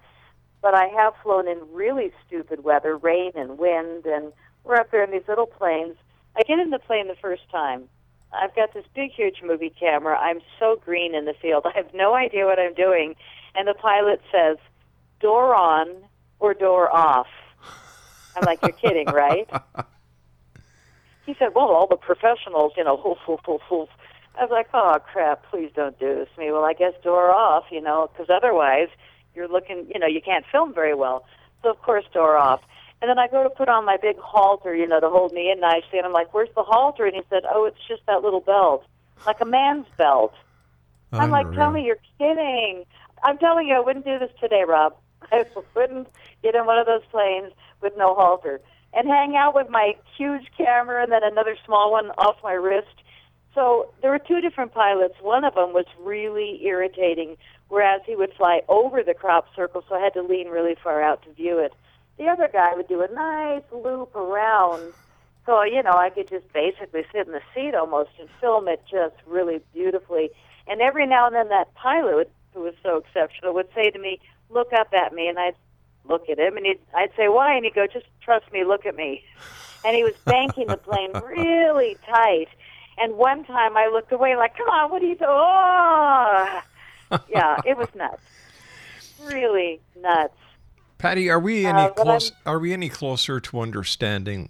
but 0.61 0.75
I 0.75 0.85
have 0.87 1.13
flown 1.23 1.47
in 1.47 1.59
really 1.71 2.11
stupid 2.25 2.63
weather, 2.63 2.95
rain 2.95 3.31
and 3.35 3.57
wind, 3.57 4.05
and 4.05 4.31
we're 4.63 4.75
up 4.75 4.91
there 4.91 5.03
in 5.03 5.11
these 5.11 5.27
little 5.27 5.47
planes. 5.47 5.95
I 6.37 6.43
get 6.43 6.59
in 6.59 6.69
the 6.69 6.79
plane 6.79 7.07
the 7.07 7.15
first 7.15 7.49
time. 7.49 7.89
I've 8.33 8.55
got 8.55 8.73
this 8.73 8.85
big, 8.95 9.11
huge 9.11 9.41
movie 9.43 9.73
camera. 9.79 10.17
I'm 10.17 10.39
so 10.59 10.79
green 10.83 11.15
in 11.15 11.25
the 11.25 11.33
field. 11.33 11.65
I 11.73 11.75
have 11.75 11.93
no 11.93 12.15
idea 12.15 12.45
what 12.45 12.59
I'm 12.59 12.73
doing. 12.73 13.15
And 13.55 13.67
the 13.67 13.73
pilot 13.73 14.21
says, 14.31 14.57
door 15.19 15.55
on 15.55 15.87
or 16.39 16.53
door 16.53 16.93
off. 16.93 17.27
I'm 18.35 18.43
like, 18.45 18.59
you're 18.63 18.71
kidding, 18.71 19.07
right? 19.07 19.49
He 21.25 21.33
said, 21.39 21.49
well, 21.55 21.69
all 21.69 21.87
the 21.87 21.95
professionals, 21.95 22.73
you 22.75 22.83
know, 22.83 22.97
hoof, 22.97 23.17
hoof, 23.25 23.39
hoof, 23.45 23.61
hoof. 23.69 23.89
I 24.37 24.41
was 24.41 24.51
like, 24.51 24.67
oh, 24.73 24.97
crap, 25.11 25.45
please 25.49 25.71
don't 25.73 25.97
do 25.99 26.15
this 26.15 26.27
to 26.35 26.41
me. 26.41 26.51
Well, 26.51 26.65
I 26.65 26.73
guess 26.73 26.93
door 27.03 27.31
off, 27.31 27.65
you 27.71 27.81
know, 27.81 28.09
because 28.11 28.29
otherwise 28.29 28.89
you're 29.35 29.47
looking, 29.47 29.87
you 29.93 29.99
know, 29.99 30.07
you 30.07 30.21
can't 30.21 30.43
film 30.51 30.73
very 30.73 30.93
well. 30.93 31.25
So, 31.61 31.69
of 31.69 31.81
course, 31.81 32.03
door 32.13 32.35
off. 32.35 32.61
And 33.03 33.09
then 33.09 33.19
I 33.19 33.27
go 33.27 33.43
to 33.43 33.49
put 33.49 33.67
on 33.67 33.83
my 33.83 33.97
big 34.01 34.17
halter, 34.17 34.73
you 34.73 34.87
know, 34.87 35.01
to 35.01 35.09
hold 35.09 35.33
me 35.33 35.51
in 35.51 35.59
nicely. 35.59 35.97
And 35.99 36.05
I'm 36.05 36.13
like, 36.13 36.33
"Where's 36.33 36.47
the 36.55 36.63
halter?" 36.63 37.05
And 37.05 37.13
he 37.13 37.21
said, 37.29 37.43
"Oh, 37.43 37.65
it's 37.65 37.85
just 37.85 38.05
that 38.05 38.23
little 38.23 38.39
belt, 38.39 38.85
like 39.25 39.41
a 39.41 39.45
man's 39.45 39.87
belt." 39.97 40.33
I'm 41.11 41.29
like, 41.29 41.51
"Tell 41.51 41.69
me 41.69 41.83
you're 41.83 41.99
kidding." 42.17 42.85
I'm 43.21 43.37
telling 43.39 43.67
you, 43.67 43.75
I 43.75 43.81
wouldn't 43.81 44.05
do 44.05 44.19
this 44.19 44.31
today, 44.39 44.63
Rob. 44.65 44.95
I 45.33 45.45
wouldn't 45.75 46.07
get 46.43 46.55
in 46.55 46.65
one 46.65 46.79
of 46.79 46.85
those 46.85 47.03
planes 47.11 47.51
with 47.81 47.91
no 47.97 48.15
halter 48.15 48.61
and 48.93 49.05
hang 49.05 49.35
out 49.35 49.53
with 49.53 49.69
my 49.69 49.97
huge 50.17 50.49
camera 50.57 51.03
and 51.03 51.11
then 51.11 51.25
another 51.25 51.57
small 51.65 51.91
one 51.91 52.09
off 52.11 52.37
my 52.41 52.53
wrist. 52.53 53.03
So 53.53 53.89
there 54.01 54.11
were 54.11 54.19
two 54.19 54.39
different 54.39 54.73
pilots. 54.73 55.15
One 55.19 55.43
of 55.43 55.55
them 55.55 55.73
was 55.73 55.87
really 55.99 56.65
irritating, 56.65 57.35
whereas 57.67 57.99
he 58.05 58.15
would 58.15 58.33
fly 58.33 58.61
over 58.69 59.03
the 59.03 59.13
crop 59.13 59.53
circle, 59.55 59.83
so 59.89 59.95
I 59.95 59.99
had 59.99 60.13
to 60.13 60.21
lean 60.21 60.47
really 60.47 60.75
far 60.81 61.03
out 61.03 61.21
to 61.23 61.33
view 61.33 61.59
it. 61.59 61.73
The 62.17 62.27
other 62.27 62.49
guy 62.51 62.75
would 62.75 62.87
do 62.87 63.01
a 63.01 63.07
nice 63.13 63.63
loop 63.71 64.15
around, 64.15 64.93
so 65.45 65.63
you 65.63 65.81
know 65.81 65.93
I 65.93 66.09
could 66.09 66.29
just 66.29 66.51
basically 66.53 67.03
sit 67.11 67.27
in 67.27 67.33
the 67.33 67.41
seat 67.53 67.73
almost 67.75 68.11
and 68.19 68.29
film 68.39 68.67
it 68.67 68.81
just 68.89 69.15
really 69.25 69.61
beautifully. 69.73 70.29
And 70.67 70.81
every 70.81 71.07
now 71.07 71.25
and 71.25 71.35
then, 71.35 71.49
that 71.49 71.73
pilot, 71.75 72.31
who 72.53 72.61
was 72.61 72.75
so 72.83 72.97
exceptional, 72.97 73.53
would 73.53 73.67
say 73.73 73.89
to 73.89 73.99
me, 73.99 74.19
"Look 74.49 74.71
up 74.73 74.93
at 74.93 75.13
me," 75.13 75.27
and 75.27 75.39
I'd 75.39 75.55
look 76.05 76.29
at 76.29 76.37
him, 76.37 76.55
and 76.55 76.65
he'd, 76.65 76.79
I'd 76.93 77.11
say, 77.17 77.27
"Why?" 77.27 77.55
And 77.55 77.65
he'd 77.65 77.73
go, 77.73 77.87
"Just 77.87 78.05
trust 78.21 78.51
me, 78.53 78.63
look 78.63 78.85
at 78.85 78.95
me." 78.95 79.23
And 79.83 79.95
he 79.95 80.03
was 80.03 80.13
banking 80.25 80.67
the 80.67 80.77
plane 80.77 81.11
really 81.25 81.97
tight. 82.07 82.47
And 82.97 83.17
one 83.17 83.43
time 83.43 83.75
I 83.75 83.87
looked 83.87 84.11
away, 84.11 84.35
like, 84.35 84.55
"Come 84.55 84.69
on, 84.69 84.91
what 84.91 85.01
are 85.01 85.05
you 85.05 85.15
doing?" 85.15 85.29
Oh, 85.29 86.61
yeah, 87.27 87.57
it 87.65 87.75
was 87.75 87.87
nuts, 87.95 88.21
really 89.23 89.81
nuts. 89.99 90.37
Patty, 91.03 91.29
are 91.29 91.37
we 91.37 91.65
any 91.65 91.81
Uh, 91.81 91.89
close? 91.89 92.31
Are 92.45 92.57
we 92.59 92.71
any 92.71 92.87
closer 92.87 93.41
to 93.41 93.59
understanding 93.59 94.47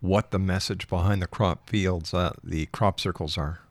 what 0.00 0.30
the 0.30 0.38
message 0.38 0.88
behind 0.88 1.20
the 1.20 1.26
crop 1.26 1.68
fields, 1.68 2.14
uh, 2.14 2.34
the 2.44 2.66
crop 2.66 3.00
circles, 3.00 3.36
are? 3.36 3.62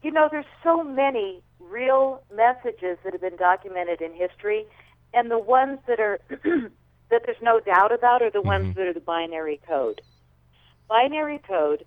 You 0.00 0.10
know, 0.10 0.28
there's 0.30 0.46
so 0.62 0.82
many 0.82 1.42
real 1.60 2.22
messages 2.32 2.96
that 3.04 3.12
have 3.12 3.20
been 3.20 3.36
documented 3.36 4.00
in 4.00 4.14
history, 4.14 4.64
and 5.12 5.30
the 5.30 5.38
ones 5.38 5.78
that 5.86 6.00
are 6.00 6.20
that 7.10 7.22
there's 7.26 7.42
no 7.42 7.60
doubt 7.60 7.92
about 7.92 8.22
are 8.22 8.30
the 8.30 8.40
ones 8.40 8.74
that 8.74 8.86
are 8.86 8.94
the 8.94 9.00
binary 9.00 9.60
code. 9.68 10.00
Binary 10.88 11.40
code 11.46 11.84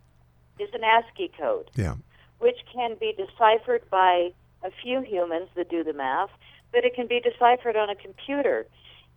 is 0.59 0.69
an 0.75 0.83
ASCII 0.83 1.31
code, 1.39 1.71
Yeah. 1.73 1.95
which 2.37 2.59
can 2.71 2.97
be 2.99 3.13
deciphered 3.17 3.81
by 3.89 4.29
a 4.61 4.69
few 4.83 5.01
humans 5.01 5.49
that 5.55 5.71
do 5.71 5.83
the 5.83 5.93
math, 5.93 6.29
but 6.71 6.85
it 6.85 6.93
can 6.93 7.07
be 7.07 7.19
deciphered 7.19 7.75
on 7.75 7.89
a 7.89 7.95
computer. 7.95 8.67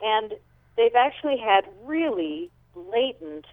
And 0.05 0.35
they've 0.77 0.95
actually 0.95 1.39
had 1.39 1.65
really 1.85 2.51
blatant 2.75 3.47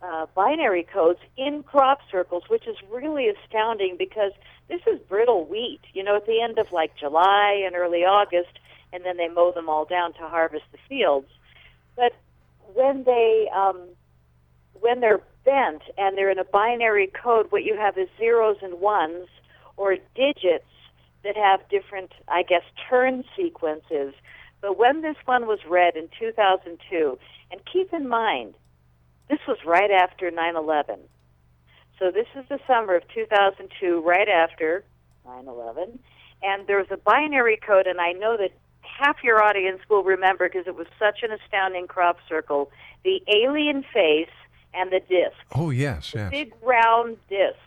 uh, 0.00 0.26
binary 0.34 0.84
codes 0.84 1.18
in 1.36 1.62
crop 1.62 1.98
circles, 2.10 2.44
which 2.48 2.66
is 2.66 2.76
really 2.90 3.28
astounding 3.28 3.96
because 3.98 4.32
this 4.68 4.80
is 4.86 5.00
brittle 5.08 5.44
wheat. 5.46 5.80
You 5.92 6.04
know, 6.04 6.16
at 6.16 6.26
the 6.26 6.40
end 6.40 6.58
of 6.58 6.70
like 6.70 6.96
July 6.96 7.62
and 7.66 7.74
early 7.74 8.04
August, 8.04 8.58
and 8.92 9.04
then 9.04 9.16
they 9.16 9.28
mow 9.28 9.52
them 9.52 9.68
all 9.68 9.84
down 9.84 10.12
to 10.14 10.20
harvest 10.20 10.64
the 10.70 10.78
fields. 10.88 11.28
But 11.96 12.12
when 12.74 13.04
they 13.04 13.48
um, 13.54 13.80
when 14.80 15.00
they're 15.00 15.22
bent 15.44 15.82
and 15.96 16.16
they're 16.16 16.30
in 16.30 16.38
a 16.38 16.44
binary 16.44 17.08
code, 17.08 17.50
what 17.50 17.64
you 17.64 17.76
have 17.76 17.96
is 17.98 18.08
zeros 18.18 18.58
and 18.62 18.80
ones 18.80 19.28
or 19.76 19.96
digits 20.14 20.64
that 21.24 21.36
have 21.36 21.60
different, 21.68 22.12
I 22.28 22.42
guess, 22.42 22.62
turn 22.88 23.24
sequences. 23.36 24.14
But 24.66 24.78
when 24.78 25.00
this 25.00 25.16
one 25.26 25.46
was 25.46 25.60
read 25.64 25.94
in 25.94 26.08
2002, 26.18 27.18
and 27.52 27.60
keep 27.72 27.92
in 27.92 28.08
mind, 28.08 28.54
this 29.30 29.38
was 29.46 29.58
right 29.64 29.92
after 29.92 30.28
9 30.28 30.56
11. 30.56 30.98
So 32.00 32.10
this 32.10 32.26
is 32.34 32.44
the 32.48 32.58
summer 32.66 32.96
of 32.96 33.04
2002, 33.14 34.00
right 34.00 34.28
after 34.28 34.82
9 35.24 35.46
11. 35.46 36.00
And 36.42 36.66
there 36.66 36.78
was 36.78 36.88
a 36.90 36.96
binary 36.96 37.60
code, 37.64 37.86
and 37.86 38.00
I 38.00 38.10
know 38.10 38.36
that 38.36 38.50
half 38.80 39.22
your 39.22 39.40
audience 39.40 39.82
will 39.88 40.02
remember 40.02 40.48
because 40.48 40.66
it 40.66 40.74
was 40.74 40.88
such 40.98 41.22
an 41.22 41.30
astounding 41.30 41.86
crop 41.86 42.18
circle 42.28 42.72
the 43.04 43.22
alien 43.28 43.84
face 43.94 44.28
and 44.74 44.90
the 44.90 44.98
disc 44.98 45.36
Oh 45.54 45.70
yes, 45.70 46.12
yes. 46.12 46.30
big 46.30 46.52
round 46.60 47.18
disc. 47.28 47.58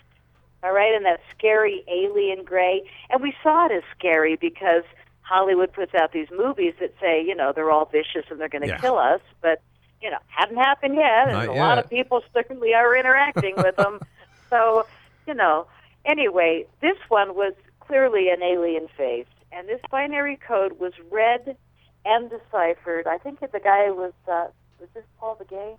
All 0.63 0.73
right, 0.73 0.93
and 0.93 1.05
that 1.05 1.21
scary 1.37 1.85
alien 1.87 2.43
gray. 2.43 2.81
And 3.09 3.21
we 3.21 3.33
saw 3.41 3.67
it 3.67 3.71
as 3.71 3.83
scary 3.97 4.35
because 4.35 4.83
Hollywood 5.29 5.71
puts 5.71 5.93
out 5.93 6.11
these 6.11 6.27
movies 6.35 6.73
that 6.79 6.93
say, 6.99 7.23
you 7.23 7.35
know, 7.35 7.51
they're 7.53 7.69
all 7.71 7.85
vicious 7.85 8.25
and 8.31 8.39
they're 8.39 8.49
going 8.49 8.63
to 8.63 8.67
Yeah. 8.69 8.79
kill 8.79 8.97
us, 8.97 9.21
but 9.41 9.61
you 10.01 10.09
know, 10.09 10.17
hadn't 10.27 10.55
happened 10.57 10.95
yet, 10.95 11.27
and 11.27 11.33
Not 11.33 11.47
a 11.49 11.59
lot 11.59 11.77
of 11.77 11.89
people 11.89 12.21
certainly 12.33 12.73
are 12.73 12.95
interacting 12.95 13.55
with 13.57 13.75
them. 13.75 13.99
So, 14.49 14.87
you 15.27 15.35
know, 15.35 15.67
anyway, 16.05 16.65
this 16.81 16.97
one 17.09 17.35
was 17.35 17.53
clearly 17.81 18.29
an 18.29 18.41
alien 18.41 18.87
face, 18.97 19.27
and 19.51 19.69
this 19.69 19.79
binary 19.91 20.37
code 20.37 20.79
was 20.79 20.93
read 21.11 21.55
and 22.03 22.31
deciphered. 22.31 23.05
I 23.05 23.19
think 23.19 23.39
the 23.41 23.59
guy 23.59 23.91
was 23.91 24.13
uh, 24.27 24.47
was 24.79 24.89
this 24.95 25.03
Paul 25.19 25.35
Vigay? 25.39 25.77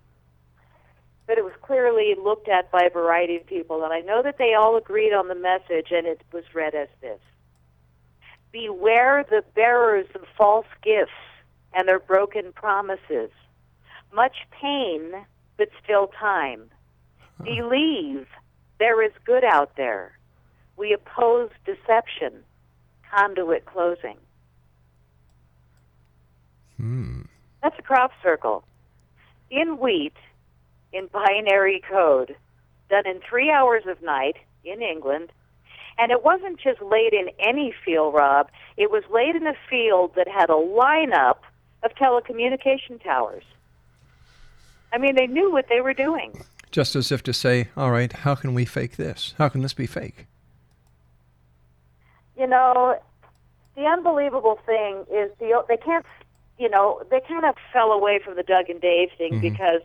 but 1.27 1.37
it 1.37 1.43
was 1.43 1.53
clearly 1.61 2.13
looked 2.21 2.49
at 2.49 2.69
by 2.71 2.83
a 2.83 2.89
variety 2.89 3.35
of 3.37 3.45
people. 3.45 3.83
And 3.83 3.93
I 3.93 3.99
know 4.01 4.21
that 4.21 4.37
they 4.37 4.53
all 4.53 4.75
agreed 4.75 5.13
on 5.13 5.27
the 5.27 5.35
message, 5.35 5.87
and 5.91 6.05
it 6.07 6.21
was 6.33 6.43
read 6.53 6.75
as 6.75 6.89
this 7.01 7.19
Beware 8.51 9.25
the 9.29 9.43
bearers 9.55 10.07
of 10.15 10.21
false 10.37 10.65
gifts 10.83 11.11
and 11.73 11.87
their 11.87 11.99
broken 11.99 12.51
promises. 12.53 13.29
Much 14.13 14.35
pain, 14.51 15.11
but 15.57 15.69
still 15.83 16.07
time. 16.19 16.69
Believe 17.43 18.27
there 18.79 19.01
is 19.03 19.11
good 19.25 19.43
out 19.43 19.75
there. 19.77 20.17
We 20.75 20.93
oppose 20.93 21.49
deception. 21.65 22.43
Conduit 23.09 23.65
closing. 23.65 24.17
Hmm. 26.77 27.21
That's 27.61 27.77
a 27.77 27.83
crop 27.83 28.11
circle. 28.23 28.63
In 29.49 29.77
wheat, 29.77 30.15
in 30.93 31.07
binary 31.07 31.81
code, 31.89 32.35
done 32.89 33.05
in 33.05 33.19
three 33.27 33.51
hours 33.51 33.83
of 33.87 34.01
night 34.01 34.37
in 34.63 34.81
England. 34.81 35.31
And 36.01 36.11
it 36.11 36.23
wasn't 36.23 36.59
just 36.59 36.81
laid 36.81 37.13
in 37.13 37.29
any 37.39 37.71
field, 37.85 38.15
Rob. 38.15 38.49
It 38.75 38.89
was 38.89 39.03
laid 39.11 39.35
in 39.35 39.45
a 39.45 39.53
field 39.69 40.13
that 40.15 40.27
had 40.27 40.49
a 40.49 40.53
lineup 40.53 41.37
of 41.83 41.91
telecommunication 41.93 43.01
towers. 43.03 43.43
I 44.91 44.97
mean, 44.97 45.15
they 45.15 45.27
knew 45.27 45.51
what 45.51 45.67
they 45.69 45.79
were 45.79 45.93
doing. 45.93 46.43
Just 46.71 46.95
as 46.95 47.11
if 47.11 47.21
to 47.23 47.33
say, 47.33 47.67
all 47.77 47.91
right, 47.91 48.11
how 48.11 48.33
can 48.33 48.55
we 48.55 48.65
fake 48.65 48.97
this? 48.97 49.35
How 49.37 49.47
can 49.47 49.61
this 49.61 49.75
be 49.75 49.85
fake? 49.85 50.25
You 52.35 52.47
know, 52.47 52.97
the 53.75 53.85
unbelievable 53.85 54.59
thing 54.65 55.05
is 55.11 55.29
the 55.37 55.63
they 55.69 55.77
can't, 55.77 56.05
you 56.57 56.67
know, 56.67 57.03
they 57.11 57.19
kind 57.27 57.45
of 57.45 57.53
fell 57.71 57.91
away 57.91 58.19
from 58.25 58.35
the 58.37 58.43
Doug 58.43 58.71
and 58.71 58.81
Dave 58.81 59.09
thing 59.19 59.33
Mhm. 59.33 59.41
because, 59.41 59.81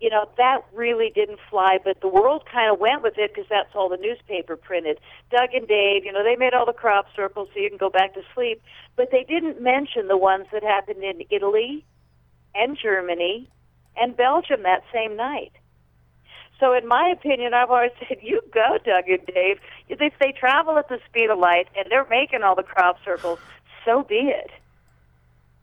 you 0.00 0.10
know, 0.10 0.28
that 0.36 0.64
really 0.72 1.10
didn't 1.14 1.40
fly. 1.50 1.78
But 1.82 2.00
the 2.00 2.08
world 2.08 2.44
kind 2.50 2.72
of 2.72 2.78
went 2.78 3.02
with 3.02 3.18
it 3.18 3.34
because 3.34 3.48
that's 3.50 3.74
all 3.74 3.88
the 3.88 3.96
newspaper 3.96 4.56
printed. 4.56 4.98
Doug 5.30 5.50
and 5.54 5.66
Dave, 5.66 6.04
you 6.04 6.12
know, 6.12 6.22
they 6.22 6.36
made 6.36 6.54
all 6.54 6.66
the 6.66 6.72
crop 6.72 7.06
circles 7.16 7.48
so 7.52 7.60
you 7.60 7.68
can 7.68 7.78
go 7.78 7.90
back 7.90 8.14
to 8.14 8.22
sleep. 8.34 8.62
But 8.96 9.10
they 9.10 9.24
didn't 9.24 9.60
mention 9.60 10.08
the 10.08 10.16
ones 10.16 10.46
that 10.52 10.62
happened 10.62 11.02
in 11.02 11.22
Italy, 11.30 11.84
and 12.54 12.76
Germany, 12.80 13.48
and 13.96 14.16
Belgium 14.16 14.62
that 14.62 14.82
same 14.92 15.16
night. 15.16 15.52
So, 16.60 16.74
in 16.74 16.86
my 16.88 17.08
opinion, 17.08 17.54
I've 17.54 17.70
always 17.70 17.92
said, 18.08 18.18
you 18.22 18.40
go, 18.52 18.78
Doug 18.84 19.08
and 19.08 19.26
Dave. 19.26 19.58
If 19.88 19.98
they 20.20 20.32
travel 20.32 20.78
at 20.78 20.88
the 20.88 20.98
speed 21.08 21.30
of 21.30 21.38
light 21.38 21.68
and 21.76 21.86
they're 21.90 22.06
making 22.08 22.42
all 22.42 22.54
the 22.54 22.62
crop 22.62 22.98
circles, 23.04 23.38
so 23.84 24.02
be 24.02 24.30
it. 24.30 24.50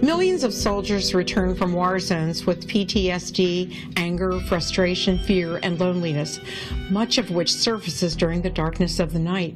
Millions 0.03 0.43
of 0.43 0.53
soldiers 0.53 1.15
return 1.15 1.55
from 1.55 1.73
war 1.73 1.99
zones 1.99 2.45
with 2.45 2.67
PTSD, 2.67 3.97
anger, 3.97 4.39
frustration, 4.41 5.17
fear, 5.17 5.59
and 5.63 5.79
loneliness, 5.79 6.39
much 6.91 7.17
of 7.17 7.31
which 7.31 7.51
surfaces 7.51 8.15
during 8.15 8.43
the 8.43 8.51
darkness 8.51 8.99
of 8.99 9.13
the 9.13 9.19
night. 9.19 9.55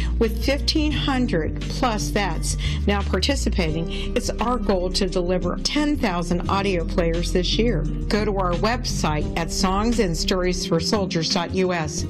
With 0.19 0.47
1,500 0.47 1.59
plus 1.61 2.09
vets 2.09 2.57
now 2.87 3.01
participating, 3.01 4.15
it's 4.15 4.29
our 4.29 4.57
goal 4.57 4.89
to 4.91 5.07
deliver 5.07 5.57
10,000 5.57 6.49
audio 6.49 6.85
players 6.85 7.33
this 7.33 7.57
year. 7.57 7.81
Go 8.07 8.23
to 8.25 8.37
our 8.37 8.53
website 8.53 9.25
at 9.37 9.47
songsandstoriesforsoldiers.us. 9.47 12.05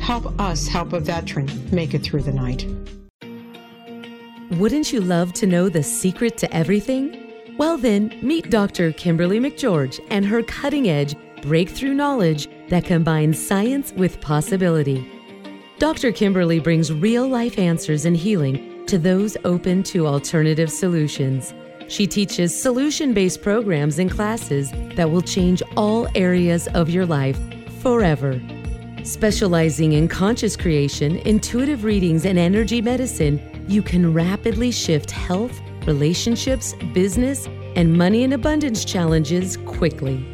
Help 0.00 0.40
us 0.40 0.68
help 0.68 0.92
a 0.92 1.00
veteran 1.00 1.48
make 1.72 1.94
it 1.94 2.02
through 2.02 2.22
the 2.22 2.32
night. 2.32 2.66
Wouldn't 4.58 4.92
you 4.92 5.00
love 5.00 5.32
to 5.34 5.46
know 5.46 5.68
the 5.68 5.82
secret 5.82 6.36
to 6.38 6.52
everything? 6.54 7.20
Well, 7.56 7.78
then, 7.78 8.18
meet 8.20 8.50
Dr. 8.50 8.92
Kimberly 8.92 9.40
McGeorge 9.40 10.00
and 10.10 10.26
her 10.26 10.42
cutting 10.42 10.88
edge 10.88 11.14
breakthrough 11.42 11.94
knowledge 11.94 12.48
that 12.68 12.84
combines 12.84 13.44
science 13.44 13.92
with 13.92 14.20
possibility. 14.20 15.13
Dr. 15.84 16.12
Kimberly 16.12 16.60
brings 16.60 16.90
real 16.90 17.28
life 17.28 17.58
answers 17.58 18.06
and 18.06 18.16
healing 18.16 18.86
to 18.86 18.96
those 18.96 19.36
open 19.44 19.82
to 19.82 20.06
alternative 20.06 20.72
solutions. 20.72 21.52
She 21.88 22.06
teaches 22.06 22.58
solution 22.58 23.12
based 23.12 23.42
programs 23.42 23.98
and 23.98 24.10
classes 24.10 24.72
that 24.94 25.10
will 25.10 25.20
change 25.20 25.62
all 25.76 26.08
areas 26.14 26.68
of 26.68 26.88
your 26.88 27.04
life 27.04 27.38
forever. 27.82 28.40
Specializing 29.02 29.92
in 29.92 30.08
conscious 30.08 30.56
creation, 30.56 31.18
intuitive 31.18 31.84
readings, 31.84 32.24
and 32.24 32.38
energy 32.38 32.80
medicine, 32.80 33.38
you 33.68 33.82
can 33.82 34.14
rapidly 34.14 34.70
shift 34.70 35.10
health, 35.10 35.60
relationships, 35.86 36.72
business, 36.94 37.46
and 37.76 37.92
money 37.92 38.24
and 38.24 38.32
abundance 38.32 38.86
challenges 38.86 39.58
quickly. 39.66 40.33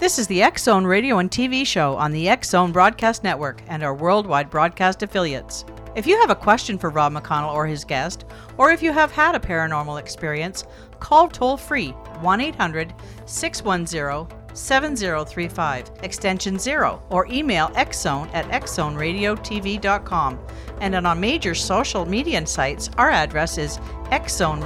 This 0.00 0.18
is 0.18 0.26
the 0.28 0.42
X 0.42 0.62
Zone 0.62 0.86
Radio 0.86 1.18
and 1.18 1.30
TV 1.30 1.66
show 1.66 1.94
on 1.94 2.10
the 2.10 2.26
X 2.26 2.48
Zone 2.48 2.72
Broadcast 2.72 3.22
Network 3.22 3.60
and 3.68 3.82
our 3.82 3.92
worldwide 3.92 4.48
broadcast 4.48 5.02
affiliates. 5.02 5.66
If 5.94 6.06
you 6.06 6.18
have 6.18 6.30
a 6.30 6.34
question 6.34 6.78
for 6.78 6.88
Rob 6.88 7.12
McConnell 7.12 7.52
or 7.52 7.66
his 7.66 7.84
guest, 7.84 8.24
or 8.56 8.70
if 8.70 8.82
you 8.82 8.92
have 8.92 9.12
had 9.12 9.34
a 9.34 9.38
paranormal 9.38 10.00
experience, 10.00 10.64
call 11.00 11.28
toll 11.28 11.58
free 11.58 11.90
1 12.22 12.40
800 12.40 12.94
610 13.26 14.56
7035, 14.56 15.90
extension 16.02 16.58
0, 16.58 17.02
or 17.10 17.26
email 17.26 17.68
xzone 17.68 18.30
at 18.32 18.46
xzoneradiotv.com. 18.46 20.38
And 20.80 20.94
on 20.94 21.04
our 21.04 21.14
major 21.14 21.54
social 21.54 22.06
media 22.06 22.46
sites, 22.46 22.88
our 22.96 23.10
address 23.10 23.58
is 23.58 23.76
xzone 24.06 24.64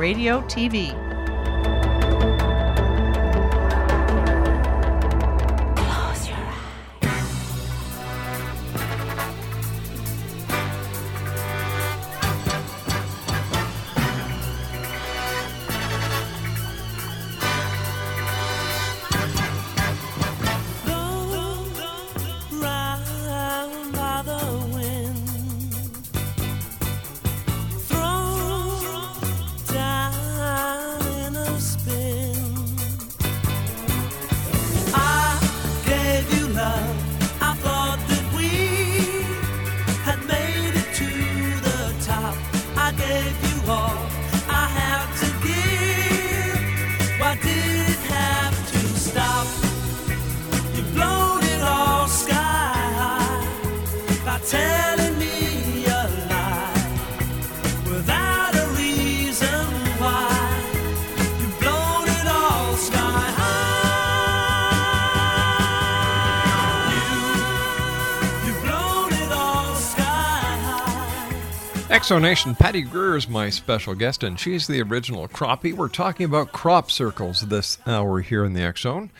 high. 72.09 72.17
Exonation, 72.17 72.59
Patty 72.59 72.83
Greer 72.83 73.17
is 73.17 73.29
my 73.29 73.51
special 73.51 73.95
guest, 73.95 74.23
and 74.23 74.39
she's 74.39 74.67
the 74.67 74.83
original 74.83 75.29
croppie. 75.29 75.73
We're 75.73 75.89
talking 75.89 76.27
about 76.27 76.53
crop 76.53 76.91
circles 76.91 77.43
this 77.43 77.79
hour 77.87 78.21
here 78.21 78.45
in 78.45 78.53
the 78.53 78.63
X 78.63 78.83
Zone. 78.83 79.11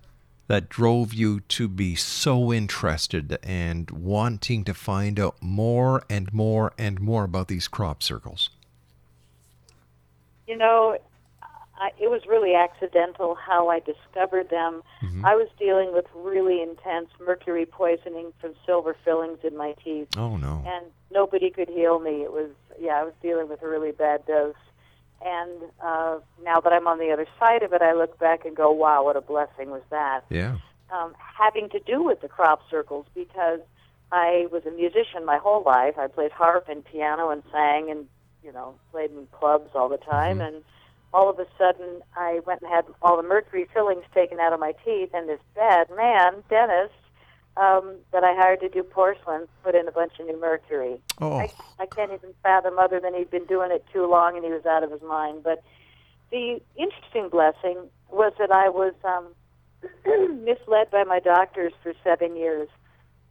that 0.52 0.68
drove 0.68 1.14
you 1.14 1.40
to 1.40 1.70
be 1.70 1.96
so 1.96 2.52
interested 2.52 3.40
and 3.42 3.90
wanting 3.90 4.66
to 4.66 4.74
find 4.74 5.18
out 5.18 5.42
more 5.42 6.04
and 6.10 6.34
more 6.34 6.74
and 6.78 7.00
more 7.00 7.24
about 7.24 7.48
these 7.48 7.70
crop 7.70 8.04
circles? 8.04 8.50
You 10.46 10.58
know, 10.58 10.98
I, 11.80 11.92
it 11.98 12.12
was 12.12 12.26
really 12.28 12.54
accidental 12.54 13.34
how 13.36 13.70
I 13.70 13.80
discovered 13.80 14.50
them. 14.50 14.84
Mm-hmm. 15.02 15.26
I 15.26 15.36
was 15.36 15.48
dealing 15.58 15.94
with 15.94 16.06
really 16.14 16.62
intense 16.62 17.08
mercury 17.26 17.66
poisoning 17.66 18.34
from 18.42 18.54
silver 18.66 18.98
fillings 19.06 19.40
in 19.46 19.56
my 19.56 19.74
teeth, 19.82 20.10
Oh 20.18 20.36
no. 20.36 20.66
and 20.68 20.86
nobody 21.14 21.50
could 21.50 21.70
heal 21.70 22.00
me. 22.02 22.24
It 22.24 22.34
was, 22.34 22.50
yeah, 22.78 23.00
I 23.00 23.04
was 23.06 23.14
dealing 23.22 23.48
with 23.48 23.62
a 23.62 23.70
really 23.70 23.94
bad 23.94 24.26
dose. 24.26 24.56
And 25.24 25.62
uh, 25.84 26.20
now 26.44 26.60
that 26.60 26.74
I'm 26.74 26.88
on 26.88 27.00
the 27.00 27.12
other 27.12 27.28
side 27.40 27.64
of 27.64 27.74
it, 27.74 27.82
I 27.82 27.94
look 27.94 28.18
back 28.20 28.46
and 28.46 28.56
go, 28.56 28.72
wow, 28.72 29.04
what 29.04 29.16
a 29.16 29.22
blessing 29.22 29.70
was 29.70 29.84
that. 29.90 30.26
Yeah. 30.30 30.58
Um, 30.92 31.14
having 31.18 31.70
to 31.70 31.80
do 31.80 32.04
with 32.04 32.22
the 32.22 32.28
crop 32.28 32.62
circles 32.70 33.06
because 33.16 33.60
I 34.12 34.48
was 34.52 34.66
a 34.66 34.72
musician 34.72 35.26
my 35.26 35.38
whole 35.38 35.64
life. 35.64 35.98
I 35.98 36.08
played 36.08 36.32
harp 36.32 36.68
and 36.68 36.84
piano 36.84 37.30
and 37.30 37.44
sang 37.52 37.90
and, 37.90 38.08
you 38.44 38.52
know, 38.52 38.76
played 38.92 39.12
in 39.12 39.28
clubs 39.32 39.70
all 39.74 39.90
the 39.90 39.98
time. 39.98 40.42
And 40.42 40.64
all 41.14 41.30
of 41.30 41.40
a 41.40 41.46
sudden, 41.58 42.02
I 42.16 42.40
went 42.46 42.62
and 42.62 42.72
had 42.72 42.86
all 43.02 43.18
the 43.18 43.28
mercury 43.28 43.68
fillings 43.74 44.04
taken 44.14 44.40
out 44.40 44.54
of 44.54 44.60
my 44.60 44.74
teeth, 44.86 45.10
and 45.14 45.28
this 45.28 45.40
bad 45.56 45.90
man, 45.96 46.44
dentist, 46.50 46.94
um, 47.58 47.96
that 48.12 48.24
I 48.24 48.34
hired 48.34 48.62
to 48.62 48.70
do 48.70 48.84
porcelain, 48.84 49.48
put 49.64 49.76
in 49.76 49.88
a 49.88 49.92
bunch 49.92 50.14
of 50.20 50.26
new 50.26 50.40
mercury. 50.40 51.02
Oh. 51.20 51.38
I, 51.38 51.52
I 51.80 51.86
can't 51.86 52.12
even 52.12 52.34
fathom 52.44 52.80
other 52.80 53.00
than 53.00 53.14
he'd 53.14 53.30
been 53.30 53.46
doing 53.46 53.72
it 53.72 53.86
too 53.92 54.10
long 54.10 54.36
and 54.36 54.46
he 54.46 54.52
was 54.52 54.66
out 54.66 54.84
of 54.84 54.92
his 54.92 55.02
mind. 55.02 55.44
But 55.44 55.64
the 56.32 56.62
interesting 56.78 57.30
blessing 57.30 57.90
was 58.10 58.34
that 58.40 58.52
I 58.52 58.70
was 58.70 58.94
um, 59.04 59.28
misled 60.44 60.90
by 60.92 61.04
my 61.04 61.20
doctors 61.20 61.74
for 61.84 61.94
seven 62.04 62.36
years. 62.36 62.70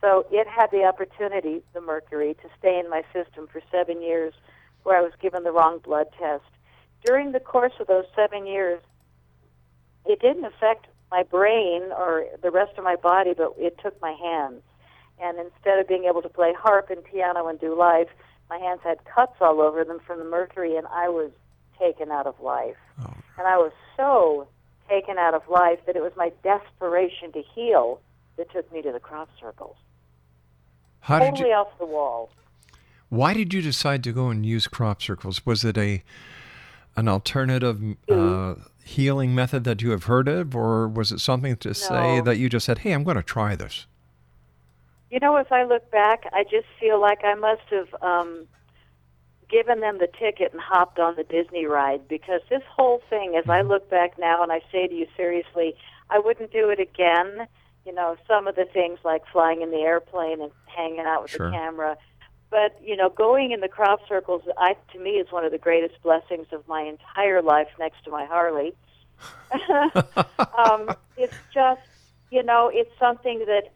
So 0.00 0.26
it 0.30 0.46
had 0.46 0.70
the 0.70 0.85
opportunity, 0.85 1.62
the 1.74 1.80
mercury, 1.80 2.35
to 2.35 2.48
stay 2.59 2.78
in 2.78 2.88
my 2.88 3.02
system 3.12 3.48
for 3.50 3.61
seven 3.70 4.02
years 4.02 4.33
where 4.83 4.96
I 4.96 5.02
was 5.02 5.12
given 5.20 5.44
the 5.44 5.52
wrong 5.52 5.78
blood 5.78 6.06
test. 6.18 6.44
During 7.04 7.33
the 7.33 7.40
course 7.40 7.72
of 7.80 7.87
those 7.87 8.06
seven 8.14 8.46
years, 8.46 8.80
it 10.06 10.20
didn't 10.20 10.44
affect 10.44 10.87
my 11.10 11.22
brain 11.22 11.82
or 11.96 12.26
the 12.42 12.50
rest 12.50 12.78
of 12.78 12.84
my 12.84 12.96
body, 12.96 13.34
but 13.36 13.54
it 13.58 13.78
took 13.82 14.00
my 14.00 14.12
hands. 14.12 14.62
And 15.20 15.38
instead 15.38 15.78
of 15.78 15.88
being 15.88 16.04
able 16.04 16.22
to 16.22 16.28
play 16.28 16.54
harp 16.56 16.88
and 16.90 17.04
piano 17.04 17.46
and 17.48 17.60
do 17.60 17.76
life, 17.76 18.08
my 18.48 18.58
hands 18.58 18.80
had 18.82 19.04
cuts 19.04 19.34
all 19.40 19.60
over 19.60 19.84
them 19.84 20.00
from 20.06 20.18
the 20.18 20.24
mercury, 20.24 20.76
and 20.76 20.86
I 20.88 21.08
was 21.08 21.30
taken 21.78 22.10
out 22.10 22.26
of 22.26 22.38
life. 22.40 22.76
And 23.38 23.46
I 23.46 23.56
was 23.56 23.72
so 23.96 24.48
taken 24.88 25.18
out 25.18 25.34
of 25.34 25.42
life 25.48 25.78
that 25.86 25.96
it 25.96 26.02
was 26.02 26.12
my 26.16 26.32
desperation 26.42 27.32
to 27.32 27.42
heal 27.54 28.00
that 28.36 28.50
took 28.52 28.70
me 28.72 28.82
to 28.82 28.92
the 28.92 29.00
crop 29.00 29.28
circles. 29.40 29.76
How 31.00 31.18
did 31.18 31.30
totally 31.30 31.50
you? 31.50 31.54
off 31.54 31.68
the 31.78 31.86
wall. 31.86 32.30
Why 33.08 33.34
did 33.34 33.54
you 33.54 33.62
decide 33.62 34.04
to 34.04 34.12
go 34.12 34.28
and 34.28 34.44
use 34.44 34.68
crop 34.68 35.02
circles? 35.02 35.44
Was 35.46 35.64
it 35.64 35.78
a 35.78 36.02
an 36.96 37.08
alternative 37.08 37.96
uh, 38.10 38.54
healing 38.90 39.35
method 39.35 39.64
that 39.64 39.83
you 39.83 39.90
have 39.90 40.05
heard 40.05 40.29
of, 40.29 40.55
or 40.57 40.88
was 40.88 41.12
it 41.12 41.20
something 41.20 41.57
to 41.57 41.74
say 41.74 42.20
that 42.20 42.38
you 42.38 42.48
just 42.48 42.66
said, 42.66 42.79
"Hey, 42.79 42.92
I'm 42.92 43.05
going 43.05 43.16
to 43.16 43.22
try 43.22 43.55
this"? 43.57 43.87
You 45.11 45.18
know, 45.20 45.37
if 45.37 45.50
I 45.50 45.64
look 45.64 45.90
back, 45.90 46.24
I 46.33 46.44
just 46.44 46.66
feel 46.79 47.00
like 47.00 47.24
I 47.24 47.35
must 47.35 47.62
have 47.70 47.94
um, 48.03 48.46
given 49.48 49.81
them 49.81 49.98
the 49.98 50.07
ticket 50.07 50.53
and 50.53 50.61
hopped 50.61 50.98
on 50.98 51.16
the 51.16 51.24
Disney 51.24 51.66
ride 51.66 52.07
because 52.09 52.40
this 52.48 52.62
whole 52.70 53.03
thing, 53.11 53.35
as 53.37 53.48
I 53.48 53.62
look 53.62 53.90
back 53.90 54.18
now 54.18 54.42
and 54.42 54.53
I 54.53 54.61
say 54.70 54.87
to 54.87 54.94
you 54.94 55.07
seriously, 55.16 55.74
I 56.11 56.18
wouldn't 56.18 56.53
do 56.53 56.70
it 56.70 56.79
again. 56.81 57.46
You 57.85 57.94
know, 57.94 58.16
some 58.29 58.46
of 58.46 58.55
the 58.57 58.66
things 58.66 58.98
like 59.05 59.22
flying 59.33 59.62
in 59.62 59.70
the 59.70 59.79
airplane 59.79 60.40
and 60.40 60.53
hanging 60.66 61.00
out 61.00 61.22
with 61.22 61.33
Sure. 61.33 61.50
the 61.50 61.57
camera. 61.57 61.96
But, 62.50 62.76
you 62.82 62.96
know, 62.96 63.08
going 63.08 63.52
in 63.52 63.60
the 63.60 63.68
crop 63.68 64.00
circles, 64.08 64.42
I, 64.58 64.74
to 64.92 64.98
me, 64.98 65.10
is 65.12 65.30
one 65.30 65.44
of 65.44 65.52
the 65.52 65.58
greatest 65.58 66.02
blessings 66.02 66.46
of 66.52 66.66
my 66.66 66.82
entire 66.82 67.42
life 67.42 67.68
next 67.78 68.04
to 68.04 68.10
my 68.10 68.24
Harley. 68.24 68.74
um, 70.58 70.90
it's 71.16 71.34
just, 71.54 71.80
you 72.30 72.42
know, 72.42 72.70
it's 72.72 72.90
something 72.98 73.44
that 73.46 73.72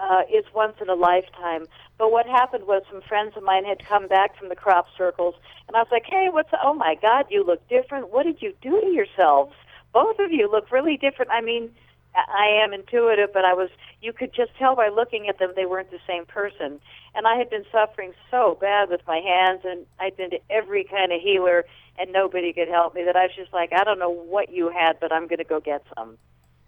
uh, 0.00 0.22
is 0.32 0.44
once 0.54 0.74
in 0.80 0.88
a 0.88 0.94
lifetime. 0.94 1.66
But 1.98 2.12
what 2.12 2.26
happened 2.26 2.66
was 2.66 2.82
some 2.90 3.00
friends 3.02 3.36
of 3.36 3.42
mine 3.42 3.64
had 3.64 3.84
come 3.84 4.08
back 4.08 4.36
from 4.38 4.48
the 4.48 4.56
crop 4.56 4.86
circles, 4.96 5.34
and 5.66 5.76
I 5.76 5.80
was 5.80 5.88
like, 5.90 6.04
"Hey, 6.04 6.28
what's? 6.30 6.50
Oh 6.62 6.74
my 6.74 6.96
God, 7.00 7.26
you 7.30 7.44
look 7.44 7.66
different. 7.68 8.12
What 8.12 8.24
did 8.24 8.42
you 8.42 8.54
do 8.60 8.80
to 8.80 8.88
yourselves? 8.88 9.54
Both 9.92 10.18
of 10.18 10.30
you 10.30 10.50
look 10.50 10.70
really 10.70 10.96
different. 10.96 11.30
I 11.30 11.40
mean, 11.40 11.70
I 12.16 12.46
am 12.62 12.72
intuitive, 12.72 13.30
but 13.32 13.44
I 13.44 13.52
was. 13.52 13.68
You 14.00 14.12
could 14.12 14.32
just 14.32 14.54
tell 14.58 14.74
by 14.74 14.88
looking 14.88 15.28
at 15.28 15.38
them 15.38 15.52
they 15.54 15.66
weren't 15.66 15.90
the 15.90 15.98
same 16.06 16.24
person. 16.26 16.80
And 17.14 17.26
I 17.26 17.36
had 17.36 17.50
been 17.50 17.64
suffering 17.70 18.12
so 18.30 18.56
bad 18.60 18.88
with 18.90 19.00
my 19.06 19.18
hands, 19.18 19.62
and 19.64 19.86
I'd 19.98 20.16
been 20.16 20.30
to 20.30 20.38
every 20.50 20.84
kind 20.84 21.12
of 21.12 21.20
healer, 21.20 21.64
and 21.98 22.12
nobody 22.12 22.52
could 22.52 22.68
help 22.68 22.94
me. 22.94 23.04
That 23.04 23.16
I 23.16 23.24
was 23.24 23.36
just 23.36 23.52
like, 23.52 23.72
I 23.72 23.84
don't 23.84 23.98
know 23.98 24.10
what 24.10 24.50
you 24.50 24.70
had, 24.70 24.98
but 25.00 25.12
I'm 25.12 25.26
going 25.26 25.38
to 25.38 25.44
go 25.44 25.60
get 25.60 25.84
some. 25.96 26.18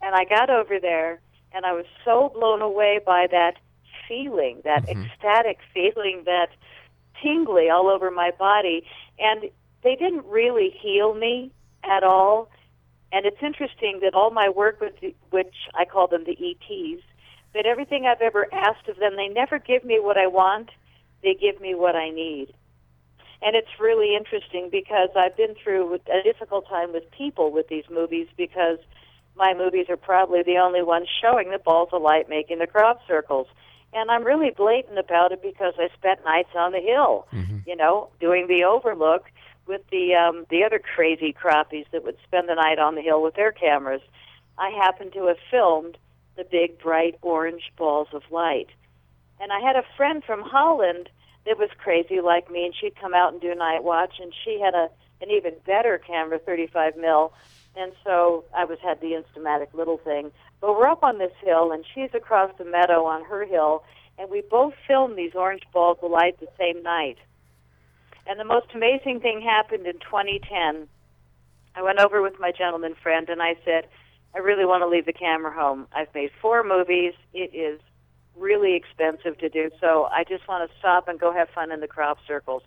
And 0.02 0.14
I 0.14 0.24
got 0.24 0.50
over 0.50 0.78
there, 0.80 1.20
and 1.52 1.64
I 1.64 1.72
was 1.72 1.86
so 2.04 2.30
blown 2.34 2.62
away 2.62 3.00
by 3.04 3.26
that 3.30 3.54
feeling, 4.06 4.60
that 4.64 4.86
mm-hmm. 4.86 5.02
ecstatic 5.02 5.58
feeling, 5.72 6.22
that 6.24 6.48
tingly 7.22 7.68
all 7.68 7.88
over 7.88 8.10
my 8.10 8.30
body. 8.38 8.86
And 9.18 9.50
they 9.82 9.96
didn't 9.96 10.24
really 10.26 10.70
heal 10.70 11.14
me 11.14 11.52
at 11.84 12.04
all. 12.04 12.50
And 13.12 13.24
it's 13.24 13.42
interesting 13.42 14.00
that 14.02 14.14
all 14.14 14.30
my 14.30 14.48
work 14.48 14.80
with, 14.80 15.00
the, 15.00 15.14
which 15.30 15.54
I 15.74 15.84
call 15.84 16.08
them 16.08 16.24
the 16.24 16.32
ETs, 16.32 17.02
that 17.54 17.66
everything 17.66 18.06
I've 18.06 18.20
ever 18.20 18.46
asked 18.52 18.88
of 18.88 18.98
them, 18.98 19.16
they 19.16 19.28
never 19.28 19.58
give 19.58 19.84
me 19.84 19.98
what 20.00 20.18
I 20.18 20.26
want. 20.26 20.70
They 21.22 21.34
give 21.34 21.60
me 21.60 21.74
what 21.74 21.96
I 21.96 22.10
need. 22.10 22.52
And 23.40 23.54
it's 23.54 23.80
really 23.80 24.16
interesting 24.16 24.68
because 24.70 25.10
I've 25.16 25.36
been 25.36 25.54
through 25.62 25.94
a 25.94 26.22
difficult 26.22 26.68
time 26.68 26.92
with 26.92 27.10
people 27.10 27.52
with 27.52 27.68
these 27.68 27.84
movies 27.90 28.26
because 28.36 28.78
my 29.36 29.54
movies 29.54 29.86
are 29.88 29.96
probably 29.96 30.42
the 30.42 30.58
only 30.58 30.82
ones 30.82 31.08
showing 31.22 31.50
the 31.50 31.58
balls 31.58 31.90
of 31.92 32.02
light 32.02 32.28
making 32.28 32.58
the 32.58 32.66
crop 32.66 33.00
circles. 33.06 33.46
And 33.92 34.10
I'm 34.10 34.24
really 34.24 34.50
blatant 34.50 34.98
about 34.98 35.32
it 35.32 35.40
because 35.40 35.74
I 35.78 35.88
spent 35.96 36.24
nights 36.24 36.50
on 36.54 36.72
the 36.72 36.80
hill, 36.80 37.26
mm-hmm. 37.32 37.58
you 37.64 37.76
know, 37.76 38.10
doing 38.20 38.48
the 38.48 38.64
overlook 38.64 39.24
with 39.68 39.82
the 39.90 40.14
um, 40.14 40.46
the 40.50 40.64
other 40.64 40.80
crazy 40.80 41.32
croppies 41.32 41.86
that 41.92 42.04
would 42.04 42.16
spend 42.26 42.48
the 42.48 42.54
night 42.54 42.78
on 42.78 42.94
the 42.94 43.02
hill 43.02 43.22
with 43.22 43.34
their 43.34 43.52
cameras. 43.52 44.00
I 44.56 44.70
happened 44.70 45.12
to 45.12 45.26
have 45.26 45.36
filmed 45.50 45.96
the 46.36 46.44
big 46.44 46.80
bright 46.80 47.16
orange 47.22 47.70
balls 47.76 48.08
of 48.12 48.22
light. 48.30 48.68
And 49.40 49.52
I 49.52 49.60
had 49.60 49.76
a 49.76 49.84
friend 49.96 50.24
from 50.24 50.42
Holland 50.42 51.08
that 51.46 51.58
was 51.58 51.70
crazy 51.78 52.20
like 52.20 52.50
me, 52.50 52.64
and 52.64 52.74
she'd 52.74 52.98
come 53.00 53.14
out 53.14 53.32
and 53.32 53.40
do 53.40 53.54
night 53.54 53.84
watch, 53.84 54.14
and 54.20 54.32
she 54.44 54.58
had 54.60 54.74
a 54.74 54.88
an 55.20 55.30
even 55.30 55.54
better 55.66 55.98
camera, 55.98 56.38
35 56.38 56.96
mil, 56.96 57.32
and 57.76 57.92
so 58.04 58.44
I 58.56 58.64
was 58.64 58.78
had 58.80 59.00
the 59.00 59.20
Instamatic 59.20 59.74
little 59.74 59.98
thing. 59.98 60.30
But 60.60 60.74
we're 60.74 60.86
up 60.86 61.02
on 61.02 61.18
this 61.18 61.32
hill, 61.42 61.72
and 61.72 61.84
she's 61.92 62.10
across 62.14 62.52
the 62.56 62.64
meadow 62.64 63.04
on 63.04 63.24
her 63.24 63.44
hill, 63.44 63.82
and 64.16 64.30
we 64.30 64.42
both 64.42 64.74
filmed 64.86 65.16
these 65.16 65.34
orange 65.34 65.62
balls 65.72 65.98
of 66.02 66.10
light 66.10 66.38
the 66.38 66.48
same 66.56 66.82
night. 66.82 67.18
And 68.28 68.38
the 68.38 68.44
most 68.44 68.66
amazing 68.74 69.20
thing 69.20 69.40
happened 69.40 69.86
in 69.86 69.94
2010. 69.94 70.86
I 71.74 71.82
went 71.82 71.98
over 71.98 72.20
with 72.20 72.38
my 72.38 72.52
gentleman 72.52 72.94
friend, 73.02 73.26
and 73.30 73.40
I 73.40 73.56
said, 73.64 73.88
I 74.34 74.38
really 74.38 74.66
want 74.66 74.82
to 74.82 74.86
leave 74.86 75.06
the 75.06 75.14
camera 75.14 75.50
home. 75.50 75.86
I've 75.92 76.14
made 76.14 76.30
four 76.42 76.62
movies. 76.62 77.14
It 77.32 77.54
is 77.54 77.80
really 78.36 78.74
expensive 78.74 79.38
to 79.38 79.48
do, 79.48 79.70
so 79.80 80.08
I 80.12 80.24
just 80.24 80.46
want 80.46 80.70
to 80.70 80.78
stop 80.78 81.08
and 81.08 81.18
go 81.18 81.32
have 81.32 81.48
fun 81.48 81.72
in 81.72 81.80
the 81.80 81.88
crop 81.88 82.18
circles. 82.26 82.62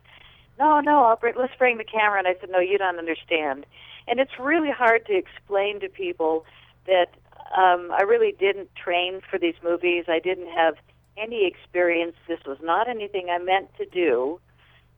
No, 0.58 0.80
no, 0.80 1.04
I'll 1.04 1.16
bring, 1.16 1.36
let's 1.38 1.56
bring 1.58 1.78
the 1.78 1.84
camera. 1.84 2.18
And 2.18 2.28
I 2.28 2.36
said, 2.40 2.50
no, 2.50 2.60
you 2.60 2.80
don't 2.80 2.98
understand. 2.98 3.68
And 4.08 4.20
it's 4.20 4.40
really 4.40 4.72
hard 4.72 5.06
to 5.06 5.16
explain 5.16 5.80
to 5.82 5.90
people 5.90 6.44
that 6.88 7.08
um, 7.56 7.92
I 7.92 8.02
really 8.02 8.34
didn't 8.38 8.70
train 8.76 9.22
for 9.30 9.38
these 9.38 9.56
movies. 9.64 10.06
I 10.08 10.20
didn't 10.20 10.50
have 10.50 10.76
any 11.18 11.46
experience. 11.46 12.16
This 12.28 12.40
was 12.48 12.58
not 12.64 12.90
anything 12.90 13.30
I 13.30 13.38
meant 13.38 13.70
to 13.78 13.86
do. 13.86 14.40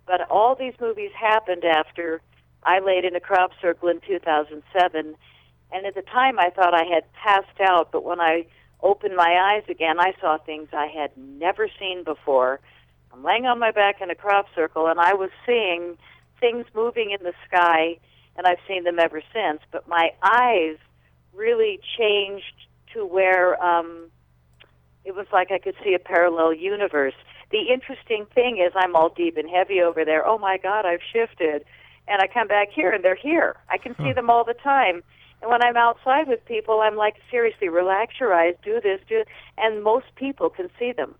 But 0.06 0.30
all 0.30 0.56
these 0.56 0.74
movies 0.80 1.12
happened 1.16 1.64
after 1.64 2.22
I 2.64 2.80
laid 2.80 3.06
in 3.06 3.16
a 3.16 3.20
crop 3.20 3.52
circle 3.62 3.90
in 3.90 4.02
2007. 4.08 5.16
And 5.72 5.86
at 5.86 5.96
the 5.96 6.02
time, 6.02 6.40
I 6.40 6.50
thought 6.50 6.74
I 6.74 6.84
had 6.84 7.12
passed 7.14 7.60
out. 7.62 7.92
But 7.92 8.04
when 8.04 8.20
I 8.20 8.46
opened 8.82 9.16
my 9.16 9.56
eyes 9.56 9.64
again, 9.70 10.00
I 10.00 10.14
saw 10.20 10.38
things 10.38 10.70
I 10.74 10.88
had 10.88 11.12
never 11.18 11.70
seen 11.80 12.04
before. 12.04 12.60
I'm 13.12 13.24
laying 13.24 13.46
on 13.46 13.60
my 13.60 13.72
back 13.72 14.02
in 14.02 14.10
a 14.10 14.16
crop 14.16 14.48
circle, 14.56 14.88
and 14.88 15.00
I 15.00 15.14
was 15.14 15.30
seeing 15.46 15.98
things 16.40 16.66
moving 16.76 17.12
in 17.12 17.24
the 17.24 17.34
sky, 17.48 17.98
and 18.36 18.46
I've 18.46 18.58
seen 18.68 18.84
them 18.84 19.00
ever 19.00 19.22
since. 19.34 19.62
But 19.72 19.88
my 19.88 20.12
eyes 20.22 20.78
really 21.34 21.80
changed 21.98 22.68
to 22.94 23.06
where 23.06 23.62
um, 23.64 24.10
it 25.06 25.16
was 25.16 25.28
like 25.32 25.52
I 25.52 25.60
could 25.60 25.76
see 25.84 25.94
a 25.94 26.00
parallel 26.00 26.54
universe. 26.54 27.14
The 27.52 27.72
interesting 27.72 28.26
thing 28.34 28.58
is, 28.58 28.74
I'm 28.76 28.96
all 28.96 29.10
deep 29.10 29.38
and 29.38 29.50
heavy 29.50 29.82
over 29.82 30.04
there. 30.06 30.26
Oh 30.26 30.38
my 30.38 30.58
God, 30.58 30.86
I've 30.86 31.02
shifted. 31.12 31.66
And 32.08 32.22
I 32.22 32.28
come 32.28 32.48
back 32.48 32.70
here, 32.74 32.92
and 32.92 33.04
they're 33.04 33.16
here. 33.16 33.56
I 33.70 33.78
can 33.78 33.96
see 33.98 34.12
them 34.12 34.30
all 34.30 34.44
the 34.44 34.56
time. 34.56 35.04
And 35.42 35.50
when 35.52 35.64
I'm 35.64 35.78
outside 35.78 36.28
with 36.28 36.44
people, 36.46 36.82
I'm 36.82 36.96
like, 36.96 37.16
seriously, 37.30 37.70
relax 37.70 38.14
your 38.20 38.34
eyes, 38.34 38.56
do 38.64 38.82
this, 38.82 39.00
do 39.08 39.20
this. 39.20 39.28
and 39.58 39.84
most 39.84 40.08
people 40.16 40.50
can 40.50 40.70
see 40.80 40.92
them. 40.92 41.16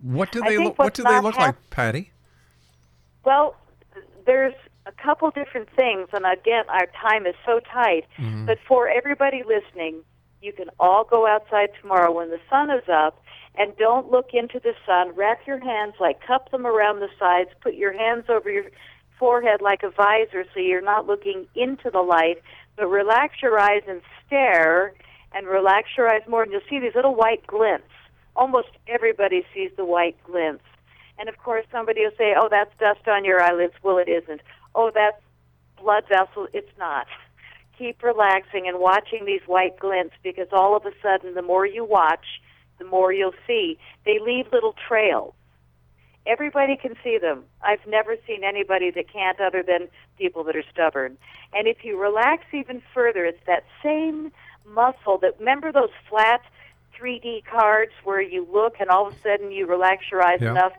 What 0.00 0.30
do 0.30 0.42
they 0.42 0.58
look? 0.58 0.78
What 0.78 0.94
do 0.94 1.02
they 1.02 1.20
look 1.20 1.36
hap- 1.36 1.46
like, 1.46 1.70
Patty? 1.70 2.12
Well, 3.24 3.56
there's 4.24 4.54
a 4.86 4.92
couple 4.92 5.30
different 5.30 5.68
things, 5.74 6.08
and 6.12 6.24
again, 6.26 6.64
our 6.68 6.86
time 7.00 7.26
is 7.26 7.34
so 7.44 7.60
tight. 7.60 8.04
Mm-hmm. 8.18 8.46
But 8.46 8.58
for 8.68 8.88
everybody 8.88 9.42
listening, 9.42 10.02
you 10.42 10.52
can 10.52 10.68
all 10.78 11.04
go 11.04 11.26
outside 11.26 11.70
tomorrow 11.80 12.12
when 12.12 12.30
the 12.30 12.40
sun 12.48 12.70
is 12.70 12.84
up, 12.92 13.22
and 13.56 13.76
don't 13.76 14.10
look 14.10 14.30
into 14.32 14.60
the 14.60 14.74
sun. 14.84 15.14
Wrap 15.14 15.46
your 15.46 15.58
hands, 15.58 15.94
like 15.98 16.20
cup 16.26 16.50
them 16.50 16.66
around 16.66 17.00
the 17.00 17.08
sides. 17.18 17.50
Put 17.60 17.74
your 17.74 17.92
hands 17.92 18.24
over 18.28 18.50
your 18.50 18.64
forehead 19.18 19.62
like 19.62 19.82
a 19.82 19.90
visor 19.90 20.44
so 20.52 20.60
you're 20.60 20.82
not 20.82 21.06
looking 21.06 21.46
into 21.54 21.90
the 21.90 22.02
light, 22.02 22.42
but 22.76 22.86
relax 22.86 23.36
your 23.42 23.58
eyes 23.58 23.82
and 23.88 24.02
stare 24.26 24.92
and 25.32 25.46
relax 25.46 25.88
your 25.96 26.08
eyes 26.08 26.22
more 26.28 26.42
and 26.42 26.52
you'll 26.52 26.60
see 26.68 26.78
these 26.78 26.94
little 26.94 27.14
white 27.14 27.46
glints. 27.46 27.88
Almost 28.34 28.68
everybody 28.86 29.44
sees 29.54 29.70
the 29.76 29.84
white 29.84 30.22
glints. 30.24 30.64
And 31.18 31.28
of 31.28 31.38
course 31.38 31.64
somebody 31.72 32.02
will 32.02 32.16
say, 32.18 32.34
"Oh, 32.36 32.48
that's 32.50 32.76
dust 32.78 33.08
on 33.08 33.24
your 33.24 33.42
eyelids." 33.42 33.74
Well, 33.82 33.96
it 33.96 34.08
isn't. 34.08 34.42
"Oh, 34.74 34.90
that's 34.90 35.20
blood 35.76 36.04
vessel." 36.08 36.46
It's 36.52 36.76
not. 36.78 37.06
Keep 37.78 38.02
relaxing 38.02 38.68
and 38.68 38.78
watching 38.78 39.24
these 39.24 39.46
white 39.46 39.78
glints 39.78 40.14
because 40.22 40.48
all 40.52 40.76
of 40.76 40.84
a 40.84 40.92
sudden 41.00 41.34
the 41.34 41.42
more 41.42 41.64
you 41.64 41.84
watch, 41.84 42.26
the 42.78 42.84
more 42.84 43.12
you'll 43.12 43.34
see. 43.46 43.78
They 44.04 44.18
leave 44.18 44.46
little 44.52 44.74
trails. 44.88 45.34
Everybody 46.26 46.76
can 46.76 46.96
see 47.04 47.18
them. 47.18 47.44
I've 47.62 47.86
never 47.86 48.16
seen 48.26 48.42
anybody 48.42 48.90
that 48.90 49.12
can't 49.12 49.40
other 49.40 49.62
than 49.62 49.88
people 50.18 50.42
that 50.44 50.56
are 50.56 50.64
stubborn. 50.72 51.16
And 51.52 51.68
if 51.68 51.84
you 51.84 52.00
relax 52.00 52.44
even 52.52 52.82
further, 52.92 53.24
it's 53.24 53.44
that 53.46 53.64
same 53.82 54.32
muscle 54.68 55.18
that 55.18 55.38
remember 55.38 55.70
those 55.70 55.90
flat 56.08 56.42
3D 56.98 57.44
cards 57.44 57.92
where 58.02 58.20
you 58.20 58.46
look 58.52 58.74
and 58.80 58.90
all 58.90 59.06
of 59.06 59.14
a 59.14 59.16
sudden 59.22 59.52
you 59.52 59.66
relax 59.66 60.10
your 60.10 60.22
eyes 60.22 60.40
Yeah. 60.40 60.50
enough, 60.50 60.72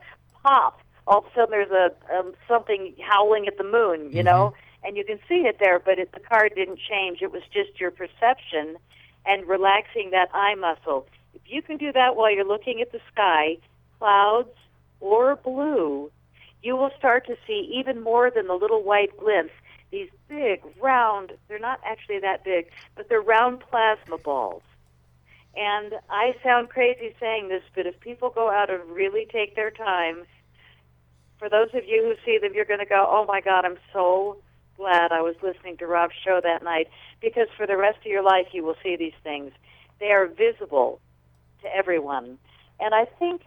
pop. 0.44 0.82
All 1.06 1.20
of 1.20 1.26
a 1.26 1.30
sudden 1.34 1.52
there's 1.52 1.72
a 1.72 1.94
um, 2.14 2.34
something 2.48 2.94
howling 3.00 3.48
at 3.48 3.58
the 3.58 3.64
moon, 3.64 4.12
you 4.12 4.24
know, 4.24 4.54
and 4.84 4.98
you 4.98 5.06
can 5.06 5.20
see 5.30 5.46
it 5.48 5.58
there, 5.60 5.80
but 5.80 5.98
it, 6.00 6.12
the 6.12 6.20
card 6.20 6.54
didn't 6.56 6.80
change. 6.80 7.22
It 7.22 7.32
was 7.32 7.44
just 7.54 7.80
your 7.80 7.92
perception 7.92 8.76
and 9.26 9.46
relaxing 9.48 10.10
that 10.12 10.28
eye 10.34 10.56
muscle. 10.56 11.08
If 11.46 11.52
you 11.52 11.62
can 11.62 11.78
do 11.78 11.92
that 11.94 12.16
while 12.16 12.34
you're 12.34 12.44
looking 12.44 12.82
at 12.82 12.92
the 12.92 13.00
sky, 13.14 13.58
clouds 14.00 14.50
or 15.00 15.36
blue, 15.36 16.12
you 16.64 16.76
will 16.76 16.90
start 16.98 17.28
to 17.28 17.38
see 17.46 17.72
even 17.76 18.02
more 18.02 18.32
than 18.32 18.48
the 18.48 18.56
little 18.56 18.82
white 18.82 19.16
glints. 19.18 19.54
These 19.92 20.10
big, 20.28 20.64
round, 20.82 21.34
they're 21.48 21.60
not 21.60 21.80
actually 21.86 22.20
that 22.20 22.44
big, 22.44 22.72
but 22.96 23.08
they're 23.08 23.22
round 23.22 23.60
plasma 23.60 24.18
balls. 24.18 24.64
And 25.56 25.94
I 26.10 26.36
sound 26.44 26.70
crazy 26.70 27.16
saying 27.20 27.50
this, 27.50 27.62
but 27.76 27.86
if 27.86 28.00
people 28.00 28.32
go 28.32 28.50
out 28.50 28.72
and 28.72 28.90
really 28.90 29.28
take 29.32 29.56
their 29.56 29.72
time, 29.72 30.26
for 31.38 31.50
those 31.50 31.70
of 31.76 31.86
you 31.86 32.04
who 32.04 32.16
see 32.26 32.40
them, 32.40 32.56
you're 32.56 32.66
going 32.66 32.80
to 32.80 32.86
go, 32.86 33.06
oh 33.08 33.26
my 33.28 33.42
God, 33.42 33.64
I'm 33.64 33.78
so 33.94 34.38
glad 34.76 35.12
I 35.12 35.22
was 35.22 35.36
listening 35.44 35.78
to 35.78 35.86
Rob's 35.86 36.16
show 36.24 36.42
that 36.44 36.64
night, 36.64 36.88
because 37.22 37.48
for 37.56 37.68
the 37.68 37.78
rest 37.78 38.00
of 38.00 38.08
your 38.08 38.24
life, 38.24 38.48
you 38.54 38.64
will 38.64 38.78
see 38.82 38.96
these 38.96 39.14
things. 39.24 39.52
They 40.00 40.12
are 40.12 40.26
visible 40.26 41.00
to 41.68 41.76
everyone. 41.76 42.38
And 42.80 42.94
I 42.94 43.06
think 43.20 43.42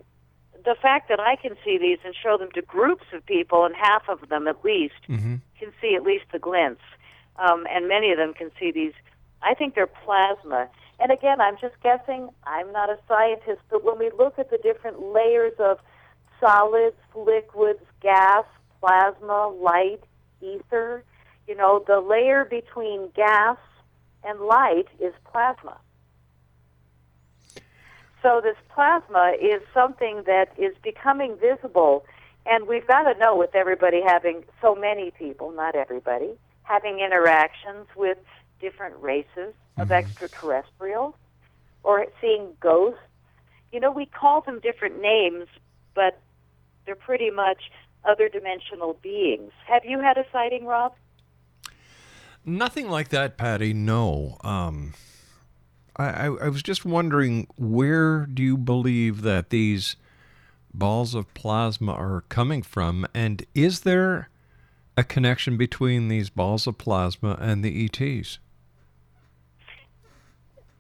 the 0.65 0.77
fact 0.81 1.09
that 1.09 1.21
I 1.21 1.37
can 1.37 1.57
see 1.65 1.79
these 1.79 1.99
and 2.05 2.15
show 2.15 2.37
them 2.37 2.51
to 2.55 2.63
groups 2.63 3.05
of 3.15 3.25
people, 3.25 3.65
and 3.65 3.75
half 3.75 4.09
of 4.09 4.29
them 4.29 4.47
at 4.49 4.65
least 4.65 5.01
Mm-hmm. 5.09 5.37
can 5.59 5.73
see 5.81 5.95
at 5.95 6.03
least 6.03 6.25
the 6.33 6.39
glints, 6.39 6.83
um, 7.37 7.67
and 7.71 7.89
many 7.89 8.11
of 8.13 8.19
them 8.19 8.35
can 8.35 8.51
see 8.59 8.71
these. 8.71 8.93
I 9.43 9.55
think 9.55 9.75
they're 9.75 9.87
plasma. 9.87 10.69
And 10.99 11.11
again, 11.11 11.41
I'm 11.41 11.57
just 11.61 11.75
guessing. 11.83 12.29
I'm 12.45 12.71
not 12.73 12.91
a 12.91 12.99
scientist, 13.09 13.63
but 13.71 13.85
when 13.85 13.99
we 13.99 14.11
look 14.19 14.39
at 14.39 14.51
the 14.51 14.59
different 14.59 15.01
layers 15.01 15.55
of 15.59 15.79
solids, 16.41 16.97
liquids, 17.15 17.81
gas, 18.03 18.45
plasma, 18.81 19.49
light, 19.49 20.01
ether, 20.43 21.05
you 21.49 21.55
know, 21.57 21.83
the 21.87 22.01
layer 22.01 22.45
between 22.45 23.11
gas 23.17 23.57
and 24.25 24.41
light 24.41 24.89
is 24.99 25.15
plasma. 25.31 25.79
So 28.23 28.41
this 28.43 28.57
plasma 28.69 29.35
is 29.41 29.63
something 29.73 30.25
that 30.27 30.53
is 30.59 30.75
becoming 30.83 31.37
visible, 31.37 32.05
and 32.45 32.69
we've 32.69 32.87
got 32.87 33.11
to 33.13 33.19
know 33.19 33.37
with 33.37 33.55
everybody 33.55 34.03
having 34.07 34.45
so 34.61 34.75
many 34.75 35.11
people, 35.13 35.53
not 35.53 35.75
everybody, 35.75 36.39
having 36.63 37.01
interactions 37.01 37.87
with 37.97 38.19
different 38.61 38.95
races 39.01 39.55
of 39.79 39.91
extraterrestrials 39.91 41.15
or 41.83 42.07
seeing 42.21 42.49
ghosts. 42.61 43.01
You 43.73 43.81
know, 43.81 43.91
we 43.91 44.05
call 44.07 44.43
them 44.43 44.61
different 44.61 45.01
names, 45.01 45.47
but 45.95 46.21
they're 46.85 46.95
pretty 46.95 47.31
much 47.31 47.71
other 48.05 48.29
dimensional 48.29 48.99
beings. 49.03 49.53
Have 49.67 49.85
you 49.85 50.01
had 50.01 50.19
a 50.19 50.25
sighting, 50.33 50.67
Rob? 50.67 50.93
Nothing 52.45 52.89
like 52.89 53.09
that, 53.11 53.37
Patty. 53.37 53.73
No. 53.73 54.39
Um, 54.43 54.95
I, 55.97 56.05
I, 56.09 56.25
I 56.27 56.49
was 56.49 56.63
just 56.63 56.85
wondering 56.85 57.47
where 57.57 58.27
do 58.27 58.43
you 58.43 58.57
believe 58.57 59.23
that 59.23 59.51
these 59.51 59.97
balls 60.73 61.15
of 61.15 61.33
plasma 61.35 61.93
are 61.93 62.25
coming 62.29 62.63
from, 62.63 63.07
and 63.15 63.45
is 63.55 63.81
there 63.81 64.29
a 64.97 65.05
connection 65.05 65.57
between 65.57 66.09
these 66.09 66.31
balls 66.31 66.67
of 66.67 66.79
plasma 66.79 67.37
and 67.41 67.65
the 67.65 67.85
ETs? 67.87 68.39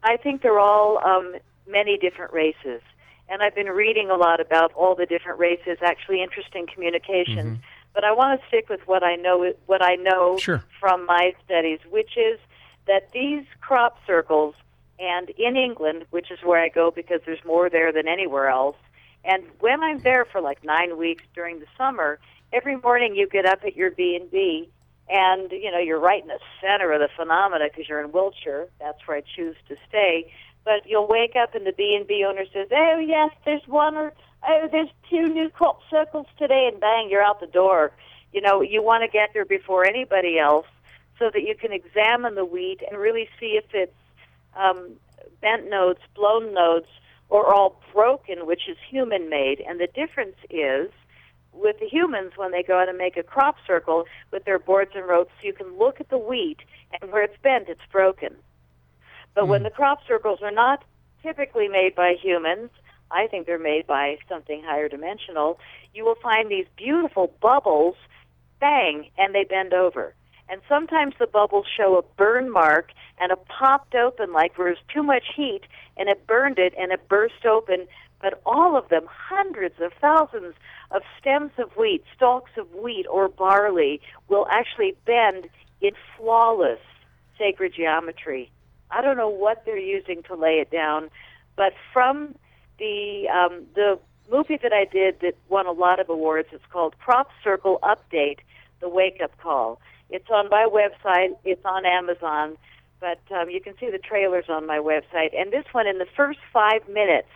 I 0.02 0.16
think 0.16 0.42
they're 0.42 0.58
all 0.58 0.98
um, 1.04 1.34
many 1.68 1.98
different 1.98 2.32
races. 2.32 2.80
And 3.28 3.42
I've 3.42 3.54
been 3.54 3.68
reading 3.68 4.10
a 4.10 4.16
lot 4.16 4.40
about 4.40 4.72
all 4.74 4.94
the 4.94 5.06
different 5.06 5.38
races, 5.38 5.78
actually 5.82 6.22
interesting 6.22 6.66
communications. 6.66 7.58
But 7.94 8.04
I 8.04 8.12
want 8.12 8.40
to 8.40 8.46
stick 8.48 8.68
with 8.68 8.80
what 8.86 9.02
I 9.04 9.16
know 9.16 9.52
what 9.66 9.82
I 9.82 9.96
know 9.96 10.36
Sure. 10.38 10.64
from 10.80 11.06
my 11.06 11.34
studies, 11.44 11.78
which 11.90 12.16
is 12.16 12.38
that 12.86 13.12
these 13.12 13.44
crop 13.60 13.98
circles 14.06 14.54
and 15.00 15.30
in 15.30 15.56
England, 15.56 16.04
which 16.10 16.30
is 16.30 16.38
where 16.44 16.60
I 16.62 16.68
go 16.68 16.90
because 16.90 17.20
there's 17.24 17.44
more 17.44 17.70
there 17.70 17.92
than 17.92 18.06
anywhere 18.06 18.48
else, 18.48 18.76
and 19.24 19.44
when 19.58 19.82
I'm 19.82 19.98
there 19.98 20.24
for 20.24 20.40
like 20.40 20.64
9 20.64 20.96
weeks 20.96 21.24
during 21.34 21.60
the 21.60 21.66
summer, 21.76 22.18
every 22.52 22.76
morning 22.76 23.14
you 23.14 23.28
get 23.28 23.46
up 23.46 23.64
at 23.64 23.76
your 23.76 23.90
B&B 23.90 24.68
and 25.08 25.50
you 25.50 25.70
know 25.70 25.78
you're 25.78 25.98
right 25.98 26.22
in 26.22 26.28
the 26.28 26.38
center 26.60 26.92
of 26.92 27.00
the 27.00 27.08
phenomena 27.16 27.66
because 27.68 27.88
you're 27.88 28.00
in 28.00 28.12
Wiltshire. 28.12 28.68
That's 28.78 28.98
where 29.06 29.16
I 29.18 29.22
choose 29.36 29.56
to 29.68 29.76
stay. 29.88 30.32
But 30.64 30.86
you'll 30.86 31.08
wake 31.08 31.36
up 31.36 31.54
and 31.54 31.66
the 31.66 31.72
B 31.72 31.96
and 31.98 32.06
B 32.06 32.24
owner 32.26 32.44
says, 32.52 32.68
"Oh 32.70 32.98
yes, 32.98 33.30
there's 33.44 33.66
one 33.66 33.96
or 33.96 34.12
oh 34.48 34.68
there's 34.70 34.90
two 35.08 35.26
new 35.26 35.50
circles 35.90 36.26
today," 36.38 36.68
and 36.70 36.80
bang, 36.80 37.08
you're 37.10 37.22
out 37.22 37.40
the 37.40 37.46
door. 37.46 37.92
You 38.32 38.40
know 38.40 38.62
you 38.62 38.82
want 38.82 39.02
to 39.02 39.08
get 39.08 39.30
there 39.34 39.44
before 39.44 39.84
anybody 39.84 40.38
else 40.38 40.66
so 41.18 41.28
that 41.30 41.42
you 41.42 41.54
can 41.54 41.72
examine 41.72 42.34
the 42.36 42.44
wheat 42.44 42.80
and 42.88 42.98
really 42.98 43.28
see 43.38 43.58
if 43.58 43.64
it's 43.74 43.92
um, 44.56 44.92
bent 45.40 45.68
nodes, 45.68 46.00
blown 46.14 46.52
nodes, 46.54 46.88
or 47.28 47.52
all 47.52 47.80
broken, 47.92 48.46
which 48.46 48.68
is 48.68 48.76
human 48.88 49.28
made. 49.30 49.62
And 49.66 49.80
the 49.80 49.86
difference 49.86 50.36
is 50.50 50.90
with 51.52 51.78
the 51.80 51.88
humans 51.88 52.32
when 52.36 52.52
they 52.52 52.62
go 52.62 52.78
out 52.78 52.88
and 52.88 52.98
make 52.98 53.16
a 53.16 53.22
crop 53.22 53.56
circle 53.66 54.04
with 54.32 54.44
their 54.44 54.58
boards 54.58 54.92
and 54.94 55.06
ropes, 55.06 55.32
you 55.42 55.52
can 55.52 55.78
look 55.78 56.00
at 56.00 56.08
the 56.08 56.18
wheat 56.18 56.58
and 57.00 57.12
where 57.12 57.22
it's 57.22 57.40
bent, 57.42 57.68
it's 57.68 57.80
broken. 57.90 58.36
But 59.34 59.46
when 59.46 59.62
the 59.62 59.70
crop 59.70 60.00
circles 60.06 60.40
are 60.42 60.50
not 60.50 60.84
typically 61.22 61.68
made 61.68 61.94
by 61.94 62.14
humans, 62.20 62.70
I 63.10 63.26
think 63.26 63.46
they're 63.46 63.58
made 63.58 63.86
by 63.86 64.18
something 64.28 64.62
higher 64.64 64.88
dimensional, 64.88 65.58
you 65.94 66.04
will 66.04 66.16
find 66.22 66.50
these 66.50 66.66
beautiful 66.76 67.32
bubbles, 67.40 67.96
bang, 68.60 69.10
and 69.18 69.34
they 69.34 69.44
bend 69.44 69.72
over. 69.72 70.14
And 70.50 70.60
sometimes 70.68 71.14
the 71.18 71.28
bubbles 71.28 71.66
show 71.76 71.96
a 71.96 72.02
burn 72.16 72.50
mark 72.50 72.90
and 73.20 73.30
it 73.30 73.38
popped 73.46 73.94
open 73.94 74.32
like 74.32 74.56
there 74.56 74.66
was 74.66 74.78
too 74.92 75.02
much 75.02 75.24
heat 75.36 75.62
and 75.96 76.08
it 76.08 76.26
burned 76.26 76.58
it 76.58 76.74
and 76.76 76.90
it 76.90 77.08
burst 77.08 77.46
open. 77.46 77.86
But 78.20 78.42
all 78.44 78.76
of 78.76 78.88
them, 78.88 79.06
hundreds 79.08 79.76
of 79.80 79.92
thousands 80.00 80.54
of 80.90 81.02
stems 81.20 81.52
of 81.56 81.76
wheat, 81.76 82.02
stalks 82.16 82.50
of 82.58 82.66
wheat 82.74 83.06
or 83.08 83.28
barley, 83.28 84.00
will 84.28 84.46
actually 84.50 84.96
bend 85.06 85.48
in 85.80 85.92
flawless 86.16 86.80
sacred 87.38 87.74
geometry. 87.74 88.50
I 88.90 89.00
don't 89.02 89.16
know 89.16 89.28
what 89.28 89.64
they're 89.64 89.78
using 89.78 90.22
to 90.24 90.34
lay 90.34 90.58
it 90.58 90.70
down, 90.70 91.10
but 91.56 91.74
from 91.92 92.34
the 92.78 93.28
um, 93.28 93.66
the 93.74 93.98
movie 94.30 94.58
that 94.62 94.72
I 94.72 94.84
did 94.84 95.20
that 95.20 95.36
won 95.48 95.66
a 95.66 95.72
lot 95.72 96.00
of 96.00 96.08
awards, 96.08 96.48
it's 96.52 96.64
called 96.72 96.98
Crop 96.98 97.30
Circle 97.42 97.78
Update: 97.82 98.38
The 98.80 98.88
Wake 98.88 99.20
Up 99.22 99.36
Call. 99.38 99.80
It's 100.10 100.28
on 100.30 100.48
my 100.48 100.66
website. 100.70 101.36
It's 101.44 101.64
on 101.64 101.86
Amazon, 101.86 102.56
but 103.00 103.20
um, 103.30 103.48
you 103.48 103.60
can 103.60 103.74
see 103.78 103.90
the 103.90 103.98
trailers 103.98 104.46
on 104.48 104.66
my 104.66 104.78
website. 104.78 105.38
And 105.38 105.52
this 105.52 105.64
one, 105.72 105.86
in 105.86 105.98
the 105.98 106.06
first 106.16 106.40
five 106.52 106.88
minutes, 106.88 107.28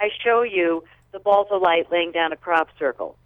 I 0.00 0.08
show 0.24 0.42
you 0.42 0.84
the 1.12 1.18
balls 1.18 1.48
of 1.50 1.62
light 1.62 1.90
laying 1.90 2.12
down 2.12 2.32
a 2.32 2.36
crop 2.36 2.68
circle. 2.78 3.16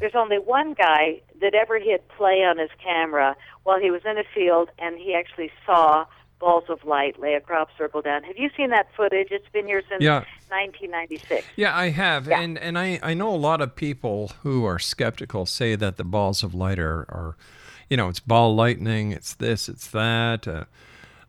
There's 0.00 0.14
only 0.14 0.38
one 0.38 0.74
guy 0.74 1.20
that 1.40 1.54
ever 1.54 1.78
hit 1.78 2.08
play 2.16 2.42
on 2.44 2.58
his 2.58 2.70
camera 2.82 3.36
while 3.62 3.78
he 3.78 3.90
was 3.90 4.02
in 4.04 4.18
a 4.18 4.24
field 4.34 4.70
and 4.78 4.98
he 4.98 5.14
actually 5.14 5.50
saw 5.64 6.04
balls 6.40 6.64
of 6.68 6.84
light 6.84 7.20
lay 7.20 7.34
a 7.34 7.40
crop 7.40 7.68
circle 7.76 8.02
down. 8.02 8.22
Have 8.24 8.38
you 8.38 8.50
seen 8.56 8.70
that 8.70 8.88
footage? 8.96 9.28
It's 9.30 9.48
been 9.52 9.66
here 9.66 9.82
since 9.88 10.02
Yeah. 10.02 10.24
1996. 10.50 11.46
Yeah, 11.56 11.76
I 11.76 11.90
have, 11.90 12.26
Yeah. 12.26 12.40
and 12.40 12.58
and 12.58 12.78
I 12.78 12.98
I 13.02 13.14
know 13.14 13.34
a 13.34 13.36
lot 13.36 13.60
of 13.60 13.74
people 13.76 14.32
who 14.42 14.64
are 14.64 14.78
skeptical 14.78 15.46
say 15.46 15.74
that 15.76 15.96
the 15.96 16.04
balls 16.04 16.42
of 16.42 16.54
light 16.54 16.78
are, 16.78 17.00
are 17.10 17.36
you 17.90 17.96
know, 17.96 18.08
it's 18.08 18.20
ball 18.20 18.54
lightning, 18.54 19.12
it's 19.12 19.34
this, 19.34 19.68
it's 19.68 19.86
that. 19.88 20.46
Uh, 20.48 20.64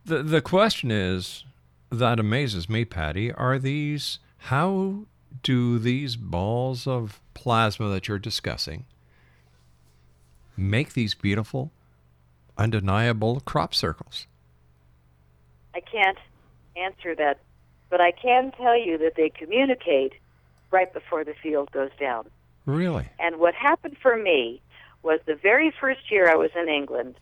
the 0.05 0.23
the 0.23 0.41
question 0.41 0.91
is 0.91 1.43
that 1.91 2.19
amazes 2.19 2.69
me, 2.69 2.85
Patty. 2.85 3.31
Are 3.33 3.57
these 3.59 4.19
how 4.43 5.05
do 5.43 5.77
these 5.79 6.15
balls 6.15 6.87
of 6.87 7.19
plasma 7.33 7.89
that 7.89 8.07
you're 8.07 8.19
discussing 8.19 8.85
make 10.57 10.93
these 10.93 11.13
beautiful, 11.15 11.71
undeniable 12.57 13.39
crop 13.41 13.73
circles? 13.73 14.27
I 15.73 15.79
can't 15.81 16.17
answer 16.75 17.15
that, 17.15 17.39
but 17.89 18.01
I 18.01 18.11
can 18.11 18.51
tell 18.51 18.77
you 18.77 18.97
that 18.99 19.15
they 19.15 19.29
communicate 19.29 20.13
right 20.71 20.91
before 20.93 21.23
the 21.23 21.33
field 21.41 21.71
goes 21.71 21.91
down. 21.99 22.27
Really? 22.65 23.07
And 23.19 23.39
what 23.39 23.55
happened 23.55 23.97
for 24.01 24.15
me 24.15 24.61
was 25.01 25.19
the 25.25 25.35
very 25.35 25.71
first 25.79 26.11
year 26.11 26.29
I 26.29 26.35
was 26.35 26.51
in 26.55 26.67
England. 26.67 27.15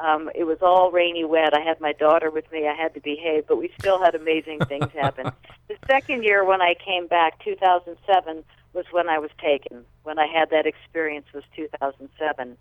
Um, 0.00 0.30
it 0.34 0.44
was 0.44 0.58
all 0.62 0.90
rainy, 0.90 1.24
wet. 1.24 1.54
I 1.54 1.60
had 1.60 1.80
my 1.80 1.92
daughter 1.92 2.30
with 2.30 2.50
me. 2.50 2.66
I 2.66 2.74
had 2.74 2.94
to 2.94 3.00
behave, 3.00 3.46
but 3.46 3.58
we 3.58 3.70
still 3.78 4.02
had 4.02 4.14
amazing 4.14 4.60
things 4.68 4.90
happen. 4.92 5.30
The 5.68 5.76
second 5.86 6.24
year 6.24 6.44
when 6.44 6.62
I 6.62 6.74
came 6.74 7.06
back, 7.06 7.44
2007, 7.44 8.44
was 8.72 8.86
when 8.90 9.08
I 9.08 9.18
was 9.18 9.30
taken. 9.38 9.84
When 10.04 10.18
I 10.18 10.26
had 10.26 10.50
that 10.50 10.66
experience 10.66 11.26
was 11.34 11.44
2007. 11.56 12.56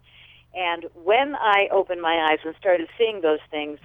And 0.56 0.86
when 1.04 1.36
I 1.36 1.68
opened 1.72 2.02
my 2.02 2.28
eyes 2.30 2.40
and 2.46 2.56
started 2.60 2.90
seeing 2.98 3.22
those 3.22 3.40
things, 3.52 3.80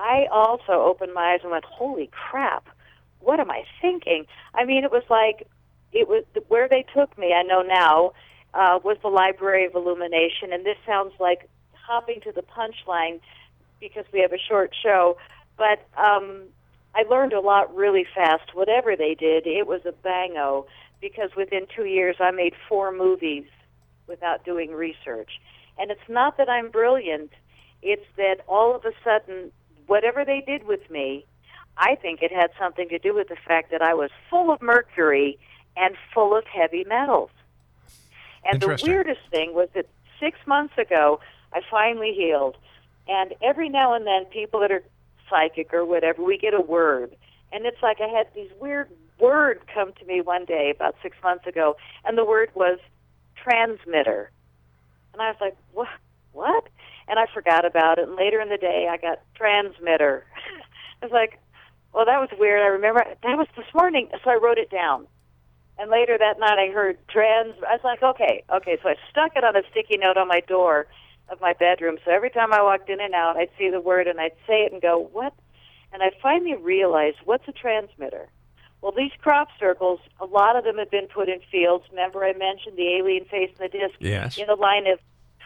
I 0.00 0.26
also 0.32 0.72
opened 0.72 1.12
my 1.14 1.32
eyes 1.34 1.40
and 1.42 1.50
went, 1.50 1.64
"Holy 1.64 2.08
crap! 2.08 2.66
What 3.20 3.38
am 3.38 3.50
I 3.50 3.64
thinking?" 3.80 4.26
I 4.54 4.64
mean, 4.64 4.82
it 4.84 4.90
was 4.90 5.04
like 5.10 5.46
it 5.92 6.08
was 6.08 6.24
where 6.48 6.68
they 6.68 6.84
took 6.94 7.16
me. 7.18 7.34
I 7.34 7.42
know 7.42 7.62
now 7.62 8.12
uh, 8.54 8.78
was 8.82 8.96
the 9.02 9.08
Library 9.08 9.66
of 9.66 9.74
Illumination, 9.74 10.52
and 10.52 10.64
this 10.64 10.78
sounds 10.86 11.12
like 11.20 11.48
hopping 11.72 12.20
to 12.22 12.32
the 12.32 12.42
punchline 12.42 13.20
because 13.80 14.04
we 14.12 14.20
have 14.20 14.32
a 14.32 14.38
short 14.38 14.74
show. 14.82 15.16
But 15.56 15.86
um, 15.98 16.44
I 16.94 17.02
learned 17.08 17.32
a 17.32 17.40
lot 17.40 17.74
really 17.74 18.06
fast. 18.14 18.54
Whatever 18.54 18.96
they 18.96 19.14
did, 19.14 19.46
it 19.46 19.66
was 19.66 19.82
a 19.84 19.92
bango 19.92 20.66
because 21.00 21.30
within 21.36 21.66
two 21.74 21.84
years 21.84 22.16
I 22.20 22.30
made 22.30 22.54
four 22.68 22.92
movies 22.92 23.44
without 24.06 24.44
doing 24.44 24.72
research. 24.72 25.30
And 25.78 25.90
it's 25.90 26.08
not 26.08 26.36
that 26.36 26.48
I'm 26.48 26.70
brilliant, 26.70 27.30
it's 27.82 28.04
that 28.16 28.40
all 28.46 28.74
of 28.74 28.84
a 28.84 28.92
sudden, 29.02 29.50
whatever 29.90 30.24
they 30.24 30.40
did 30.40 30.64
with 30.68 30.88
me, 30.88 31.26
I 31.76 31.96
think 31.96 32.22
it 32.22 32.30
had 32.30 32.50
something 32.56 32.88
to 32.90 32.98
do 33.00 33.12
with 33.12 33.26
the 33.28 33.36
fact 33.36 33.72
that 33.72 33.82
I 33.82 33.92
was 33.92 34.10
full 34.30 34.52
of 34.52 34.62
mercury 34.62 35.36
and 35.76 35.96
full 36.14 36.36
of 36.36 36.44
heavy 36.46 36.84
metals. 36.84 37.30
And 38.44 38.60
the 38.60 38.78
weirdest 38.84 39.22
thing 39.32 39.52
was 39.52 39.68
that 39.74 39.86
six 40.20 40.38
months 40.46 40.78
ago, 40.78 41.18
I 41.52 41.62
finally 41.68 42.12
healed. 42.12 42.56
And 43.08 43.34
every 43.42 43.68
now 43.68 43.92
and 43.94 44.06
then, 44.06 44.26
people 44.26 44.60
that 44.60 44.70
are 44.70 44.84
psychic 45.28 45.74
or 45.74 45.84
whatever, 45.84 46.22
we 46.22 46.38
get 46.38 46.54
a 46.54 46.60
word. 46.60 47.16
And 47.52 47.66
it's 47.66 47.82
like 47.82 48.00
I 48.00 48.06
had 48.06 48.28
these 48.32 48.50
weird 48.60 48.88
word 49.18 49.60
come 49.74 49.92
to 49.94 50.04
me 50.04 50.20
one 50.20 50.44
day 50.44 50.70
about 50.70 50.94
six 51.02 51.16
months 51.20 51.48
ago, 51.48 51.76
and 52.04 52.16
the 52.16 52.24
word 52.24 52.50
was 52.54 52.78
transmitter. 53.34 54.30
And 55.12 55.20
I 55.20 55.30
was 55.30 55.40
like, 55.40 55.56
what? 55.72 55.88
What? 56.32 56.68
And 57.10 57.18
I 57.18 57.26
forgot 57.34 57.64
about 57.64 57.98
it. 57.98 58.06
And 58.06 58.16
later 58.16 58.40
in 58.40 58.48
the 58.48 58.56
day, 58.56 58.86
I 58.88 58.96
got 58.96 59.18
transmitter. 59.34 60.24
I 61.02 61.06
was 61.06 61.12
like, 61.12 61.40
well, 61.92 62.06
that 62.06 62.20
was 62.20 62.28
weird. 62.38 62.62
I 62.62 62.68
remember 62.68 63.02
that 63.04 63.36
was 63.36 63.48
this 63.56 63.66
morning, 63.74 64.08
so 64.22 64.30
I 64.30 64.36
wrote 64.36 64.58
it 64.58 64.70
down. 64.70 65.08
And 65.76 65.90
later 65.90 66.16
that 66.16 66.38
night, 66.38 66.58
I 66.58 66.70
heard 66.72 66.98
trans. 67.08 67.54
I 67.68 67.72
was 67.72 67.80
like, 67.82 68.00
okay, 68.00 68.44
okay. 68.54 68.78
So 68.80 68.90
I 68.90 68.94
stuck 69.10 69.32
it 69.34 69.42
on 69.42 69.56
a 69.56 69.62
sticky 69.72 69.96
note 69.96 70.16
on 70.16 70.28
my 70.28 70.40
door 70.46 70.86
of 71.28 71.40
my 71.40 71.52
bedroom. 71.52 71.98
So 72.04 72.12
every 72.12 72.30
time 72.30 72.52
I 72.52 72.62
walked 72.62 72.88
in 72.88 73.00
and 73.00 73.12
out, 73.12 73.36
I'd 73.36 73.50
see 73.58 73.70
the 73.70 73.80
word 73.80 74.06
and 74.06 74.20
I'd 74.20 74.36
say 74.46 74.62
it 74.62 74.72
and 74.72 74.80
go, 74.80 75.08
what? 75.12 75.34
And 75.92 76.02
I 76.04 76.10
finally 76.22 76.54
realized, 76.54 77.16
what's 77.24 77.48
a 77.48 77.52
transmitter? 77.52 78.28
Well, 78.82 78.92
these 78.96 79.10
crop 79.20 79.48
circles, 79.58 79.98
a 80.20 80.26
lot 80.26 80.54
of 80.54 80.62
them 80.62 80.78
have 80.78 80.90
been 80.92 81.08
put 81.08 81.28
in 81.28 81.40
fields. 81.50 81.84
Remember, 81.90 82.24
I 82.24 82.34
mentioned 82.34 82.76
the 82.76 82.96
alien 82.96 83.24
face 83.24 83.50
and 83.58 83.68
the 83.70 83.78
disc 83.78 83.96
Yes. 83.98 84.38
in 84.38 84.46
the 84.46 84.54
line 84.54 84.86
of 84.86 85.00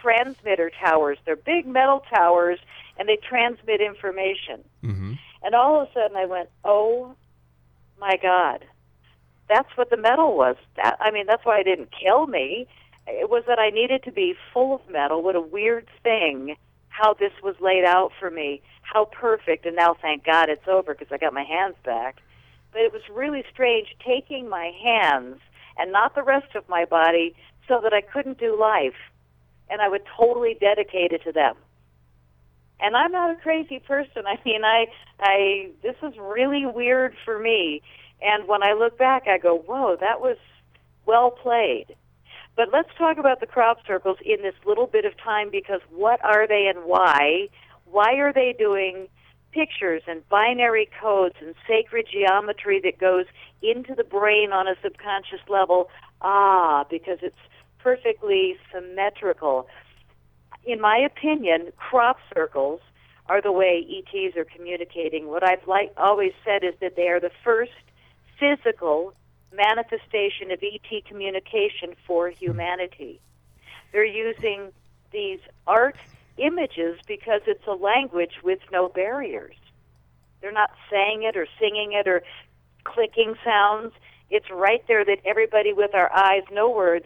transmitter 0.05 0.71
towers. 0.83 1.17
They're 1.25 1.35
big 1.35 1.65
metal 1.65 2.03
towers, 2.13 2.59
and 2.97 3.09
they 3.09 3.17
transmit 3.17 3.81
information. 3.81 4.63
Mm-hmm. 4.83 5.13
And 5.43 5.55
all 5.55 5.81
of 5.81 5.89
a 5.89 5.93
sudden, 5.93 6.15
I 6.15 6.25
went, 6.25 6.49
"Oh 6.63 7.15
my 7.99 8.17
God, 8.21 8.65
that's 9.49 9.75
what 9.75 9.89
the 9.89 9.97
metal 9.97 10.37
was." 10.37 10.57
That 10.75 10.97
I 10.99 11.11
mean, 11.11 11.25
that's 11.25 11.45
why 11.45 11.59
it 11.59 11.63
didn't 11.63 11.89
kill 11.91 12.27
me. 12.27 12.67
It 13.07 13.29
was 13.29 13.43
that 13.47 13.59
I 13.59 13.69
needed 13.69 14.03
to 14.03 14.11
be 14.11 14.35
full 14.53 14.75
of 14.75 14.89
metal. 14.89 15.21
What 15.23 15.35
a 15.35 15.41
weird 15.41 15.87
thing! 16.03 16.55
How 16.89 17.13
this 17.13 17.33
was 17.43 17.55
laid 17.59 17.85
out 17.85 18.11
for 18.19 18.29
me. 18.29 18.61
How 18.81 19.05
perfect. 19.05 19.65
And 19.65 19.75
now, 19.75 19.95
thank 19.99 20.23
God, 20.23 20.49
it's 20.49 20.67
over 20.67 20.93
because 20.93 21.11
I 21.11 21.17
got 21.17 21.33
my 21.33 21.43
hands 21.43 21.75
back. 21.83 22.17
But 22.71 22.81
it 22.81 22.93
was 22.93 23.01
really 23.11 23.43
strange 23.51 23.95
taking 24.05 24.49
my 24.49 24.71
hands 24.83 25.39
and 25.77 25.91
not 25.91 26.13
the 26.13 26.23
rest 26.23 26.55
of 26.55 26.67
my 26.69 26.85
body 26.85 27.35
so 27.67 27.79
that 27.81 27.93
I 27.93 28.01
couldn't 28.01 28.37
do 28.37 28.59
life. 28.59 28.93
And 29.69 29.81
I 29.81 29.89
would 29.89 30.03
totally 30.17 30.55
dedicate 30.59 31.11
it 31.11 31.23
to 31.23 31.31
them 31.31 31.55
and 32.79 32.95
I'm 32.95 33.11
not 33.11 33.31
a 33.31 33.35
crazy 33.35 33.79
person. 33.79 34.23
I 34.25 34.37
mean, 34.45 34.63
I, 34.63 34.85
I, 35.19 35.69
this 35.81 35.95
is 36.03 36.13
really 36.19 36.65
weird 36.65 37.15
for 37.23 37.39
me. 37.39 37.81
And 38.21 38.47
when 38.47 38.63
I 38.63 38.73
look 38.73 38.97
back, 38.97 39.27
I 39.27 39.37
go, 39.37 39.57
whoa, 39.57 39.97
that 39.99 40.21
was 40.21 40.37
well 41.05 41.31
played. 41.31 41.87
But 42.55 42.69
let's 42.71 42.89
talk 42.97 43.17
about 43.17 43.41
the 43.41 43.45
crop 43.45 43.79
circles 43.85 44.17
in 44.25 44.41
this 44.41 44.55
little 44.65 44.87
bit 44.87 45.03
of 45.03 45.17
time 45.17 45.49
because 45.51 45.81
what 45.89 46.23
are 46.23 46.47
they 46.47 46.71
and 46.73 46.85
why? 46.85 47.49
Why 47.83 48.13
are 48.15 48.31
they 48.31 48.55
doing 48.57 49.07
pictures 49.51 50.01
and 50.07 50.27
binary 50.29 50.89
codes 51.01 51.35
and 51.41 51.53
sacred 51.67 52.07
geometry 52.09 52.79
that 52.83 52.97
goes 52.97 53.25
into 53.61 53.93
the 53.93 54.05
brain 54.05 54.53
on 54.53 54.69
a 54.69 54.75
subconscious 54.81 55.41
level? 55.49 55.89
Ah, 56.21 56.85
because 56.89 57.19
it's 57.21 57.35
perfectly 57.85 58.57
symmetrical 58.73 59.67
in 60.65 60.81
my 60.81 60.97
opinion, 60.97 61.71
crop 61.77 62.17
circles 62.33 62.81
are 63.27 63.41
the 63.41 63.51
way 63.51 63.85
ETs 63.87 64.35
are 64.35 64.45
communicating. 64.45 65.27
What 65.27 65.43
I've 65.43 65.67
like 65.67 65.93
always 65.97 66.33
said 66.43 66.63
is 66.63 66.73
that 66.81 66.95
they 66.95 67.07
are 67.07 67.19
the 67.19 67.31
first 67.43 67.71
physical 68.39 69.13
manifestation 69.53 70.51
of 70.51 70.59
ET 70.61 71.05
communication 71.05 71.95
for 72.05 72.29
humanity. 72.29 73.19
They're 73.91 74.05
using 74.05 74.71
these 75.11 75.39
art 75.65 75.95
images 76.37 76.99
because 77.07 77.41
it's 77.47 77.65
a 77.67 77.73
language 77.73 78.33
with 78.43 78.59
no 78.71 78.89
barriers. 78.89 79.55
They're 80.41 80.51
not 80.51 80.71
saying 80.91 81.23
it 81.23 81.37
or 81.37 81.47
singing 81.59 81.93
it 81.93 82.07
or 82.07 82.21
clicking 82.83 83.35
sounds. 83.43 83.93
It's 84.29 84.49
right 84.51 84.83
there 84.87 85.05
that 85.05 85.19
everybody 85.25 85.73
with 85.73 85.95
our 85.95 86.11
eyes, 86.11 86.43
no 86.51 86.69
words, 86.69 87.05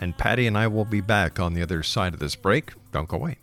And 0.00 0.16
Patty 0.16 0.46
and 0.46 0.56
I 0.56 0.68
will 0.68 0.84
be 0.84 1.00
back 1.00 1.40
on 1.40 1.54
the 1.54 1.62
other 1.62 1.82
side 1.82 2.14
of 2.14 2.20
this 2.20 2.36
break. 2.36 2.74
Don't 2.92 3.08
go 3.08 3.16
away. 3.16 3.38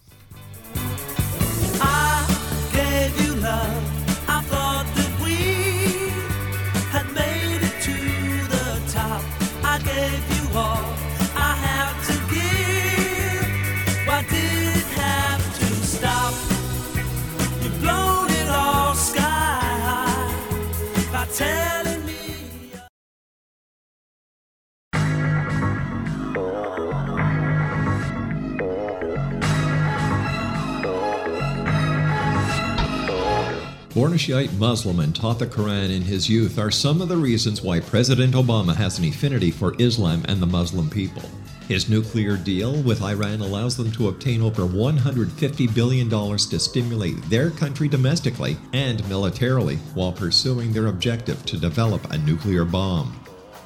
Shiite 34.17 34.53
Muslim 34.53 34.99
and 34.99 35.15
taught 35.15 35.39
the 35.39 35.45
Quran 35.45 35.95
in 35.95 36.01
his 36.01 36.29
youth 36.29 36.57
are 36.57 36.71
some 36.71 37.01
of 37.01 37.07
the 37.07 37.17
reasons 37.17 37.61
why 37.61 37.79
President 37.79 38.33
Obama 38.33 38.75
has 38.75 38.97
an 38.97 39.05
affinity 39.05 39.51
for 39.51 39.75
Islam 39.79 40.23
and 40.27 40.41
the 40.41 40.47
Muslim 40.47 40.89
people. 40.89 41.21
His 41.67 41.89
nuclear 41.89 42.35
deal 42.37 42.81
with 42.81 43.01
Iran 43.01 43.41
allows 43.41 43.77
them 43.77 43.91
to 43.91 44.07
obtain 44.07 44.41
over 44.41 44.63
$150 44.63 45.75
billion 45.75 46.09
to 46.09 46.59
stimulate 46.59 47.21
their 47.29 47.51
country 47.51 47.87
domestically 47.87 48.57
and 48.73 49.07
militarily 49.07 49.75
while 49.93 50.11
pursuing 50.11 50.73
their 50.73 50.87
objective 50.87 51.45
to 51.45 51.57
develop 51.57 52.11
a 52.11 52.17
nuclear 52.17 52.65
bomb. 52.65 53.19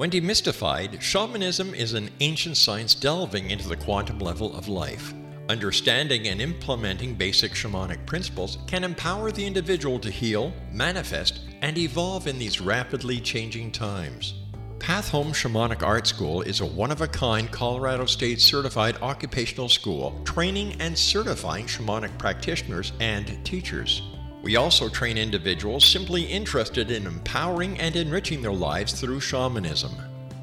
When 0.00 0.08
demystified, 0.08 0.98
shamanism 1.02 1.74
is 1.74 1.92
an 1.92 2.08
ancient 2.20 2.56
science 2.56 2.94
delving 2.94 3.50
into 3.50 3.68
the 3.68 3.76
quantum 3.76 4.18
level 4.18 4.56
of 4.56 4.66
life. 4.66 5.12
Understanding 5.50 6.28
and 6.28 6.40
implementing 6.40 7.14
basic 7.14 7.52
shamanic 7.52 8.06
principles 8.06 8.56
can 8.66 8.82
empower 8.82 9.30
the 9.30 9.44
individual 9.44 9.98
to 9.98 10.10
heal, 10.10 10.54
manifest, 10.72 11.40
and 11.60 11.76
evolve 11.76 12.28
in 12.28 12.38
these 12.38 12.62
rapidly 12.62 13.20
changing 13.20 13.72
times. 13.72 14.36
Path 14.78 15.10
Home 15.10 15.34
Shamanic 15.34 15.82
Art 15.82 16.06
School 16.06 16.40
is 16.40 16.60
a 16.60 16.66
one 16.66 16.90
of 16.90 17.02
a 17.02 17.06
kind 17.06 17.50
Colorado 17.50 18.06
State 18.06 18.40
certified 18.40 18.96
occupational 19.02 19.68
school 19.68 20.18
training 20.24 20.80
and 20.80 20.96
certifying 20.96 21.66
shamanic 21.66 22.16
practitioners 22.16 22.94
and 23.00 23.44
teachers. 23.44 24.00
We 24.42 24.56
also 24.56 24.88
train 24.88 25.18
individuals 25.18 25.84
simply 25.84 26.22
interested 26.22 26.90
in 26.90 27.06
empowering 27.06 27.78
and 27.78 27.94
enriching 27.94 28.40
their 28.40 28.52
lives 28.52 28.98
through 28.98 29.20
shamanism. 29.20 29.92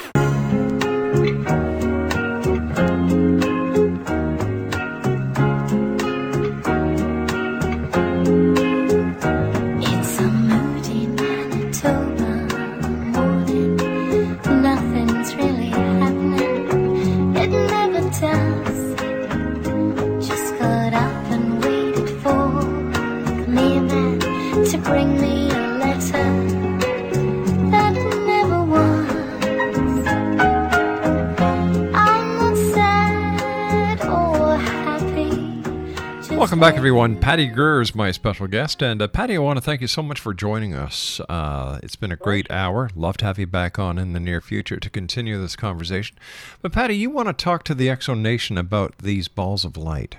Welcome 36.43 36.59
back, 36.59 36.75
everyone. 36.75 37.21
Patty 37.21 37.47
Greer 37.47 37.81
is 37.81 37.95
my 37.95 38.11
special 38.11 38.49
guest. 38.49 38.83
And 38.83 39.01
uh, 39.01 39.07
Patty, 39.07 39.37
I 39.37 39.39
want 39.39 39.59
to 39.59 39.61
thank 39.61 39.81
you 39.81 39.87
so 39.87 40.03
much 40.03 40.19
for 40.19 40.35
joining 40.35 40.75
us. 40.75 41.21
Uh, 41.29 41.79
it's 41.85 41.95
been 41.95 42.11
a 42.11 42.17
great 42.17 42.51
hour. 42.51 42.91
Love 42.97 43.17
to 43.19 43.27
have 43.27 43.39
you 43.39 43.47
back 43.47 43.79
on 43.79 43.97
in 43.97 44.13
the 44.13 44.19
near 44.19 44.41
future 44.41 44.81
to 44.81 44.91
continue 44.91 45.41
this 45.41 45.55
conversation. 45.55 46.17
But, 46.61 46.73
Patty, 46.73 46.97
you 46.97 47.11
want 47.11 47.29
to 47.29 47.33
talk 47.33 47.63
to 47.67 47.77
the 47.77 47.87
Exo 47.87 48.19
Nation 48.19 48.59
about 48.59 48.99
these 48.99 49.29
balls 49.29 49.65
of 49.65 49.77
light. 49.77 50.17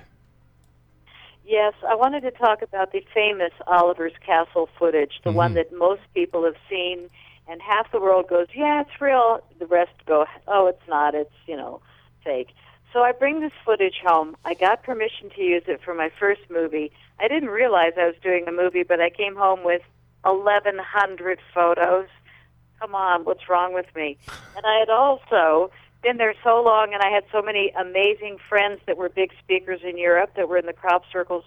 Yes, 1.46 1.74
I 1.86 1.94
wanted 1.94 2.22
to 2.22 2.32
talk 2.32 2.62
about 2.62 2.94
the 2.94 3.04
famous 3.14 3.52
Oliver's 3.68 4.14
Castle 4.26 4.70
footage, 4.80 5.20
the 5.26 5.34
one 5.34 5.56
that 5.56 5.78
most 5.78 6.04
people 6.14 6.46
have 6.46 6.56
seen, 6.70 7.10
and 7.50 7.62
half 7.62 7.92
the 7.92 8.00
world 8.00 8.30
goes, 8.30 8.48
"Yeah, 8.56 8.80
it's 8.80 9.02
real." 9.02 9.44
The 9.60 9.66
rest 9.66 9.92
go, 10.06 10.26
"Oh, 10.48 10.68
it's 10.68 10.88
not. 10.88 11.16
It's 11.16 11.36
you 11.48 11.58
know, 11.58 11.82
fake." 12.24 12.48
So 12.94 13.02
I 13.02 13.12
bring 13.12 13.40
this 13.40 13.52
footage 13.66 14.00
home. 14.06 14.38
I 14.46 14.54
got 14.54 14.84
permission 14.84 15.32
to 15.36 15.42
use 15.42 15.64
it 15.66 15.82
for 15.84 15.96
my 15.96 16.12
first 16.20 16.42
movie. 16.52 16.92
I 17.20 17.28
didn't 17.28 17.50
realize 17.50 17.94
I 17.98 18.06
was 18.06 18.16
doing 18.22 18.48
a 18.48 18.52
movie, 18.52 18.84
but 18.84 19.02
I 19.02 19.10
came 19.10 19.36
home 19.36 19.64
with 19.64 19.82
1,100 20.22 21.40
photos. 21.54 22.08
Come 22.80 22.94
on, 22.94 23.26
what's 23.26 23.50
wrong 23.50 23.74
with 23.74 23.88
me? 23.96 24.18
And 24.56 24.64
I 24.64 24.78
had 24.78 24.90
also 24.90 25.72
been 26.04 26.18
there 26.18 26.36
so 26.44 26.62
long, 26.62 26.94
and 26.94 27.02
I 27.02 27.10
had 27.10 27.24
so 27.32 27.42
many 27.42 27.74
amazing 27.80 28.38
friends 28.48 28.80
that 28.86 28.96
were 28.96 29.10
big 29.10 29.32
speakers 29.44 29.82
in 29.84 29.98
Europe 29.98 30.32
that 30.36 30.48
were 30.48 30.58
in 30.58 30.68
the 30.68 30.74
crop 30.74 31.04
circles, 31.12 31.46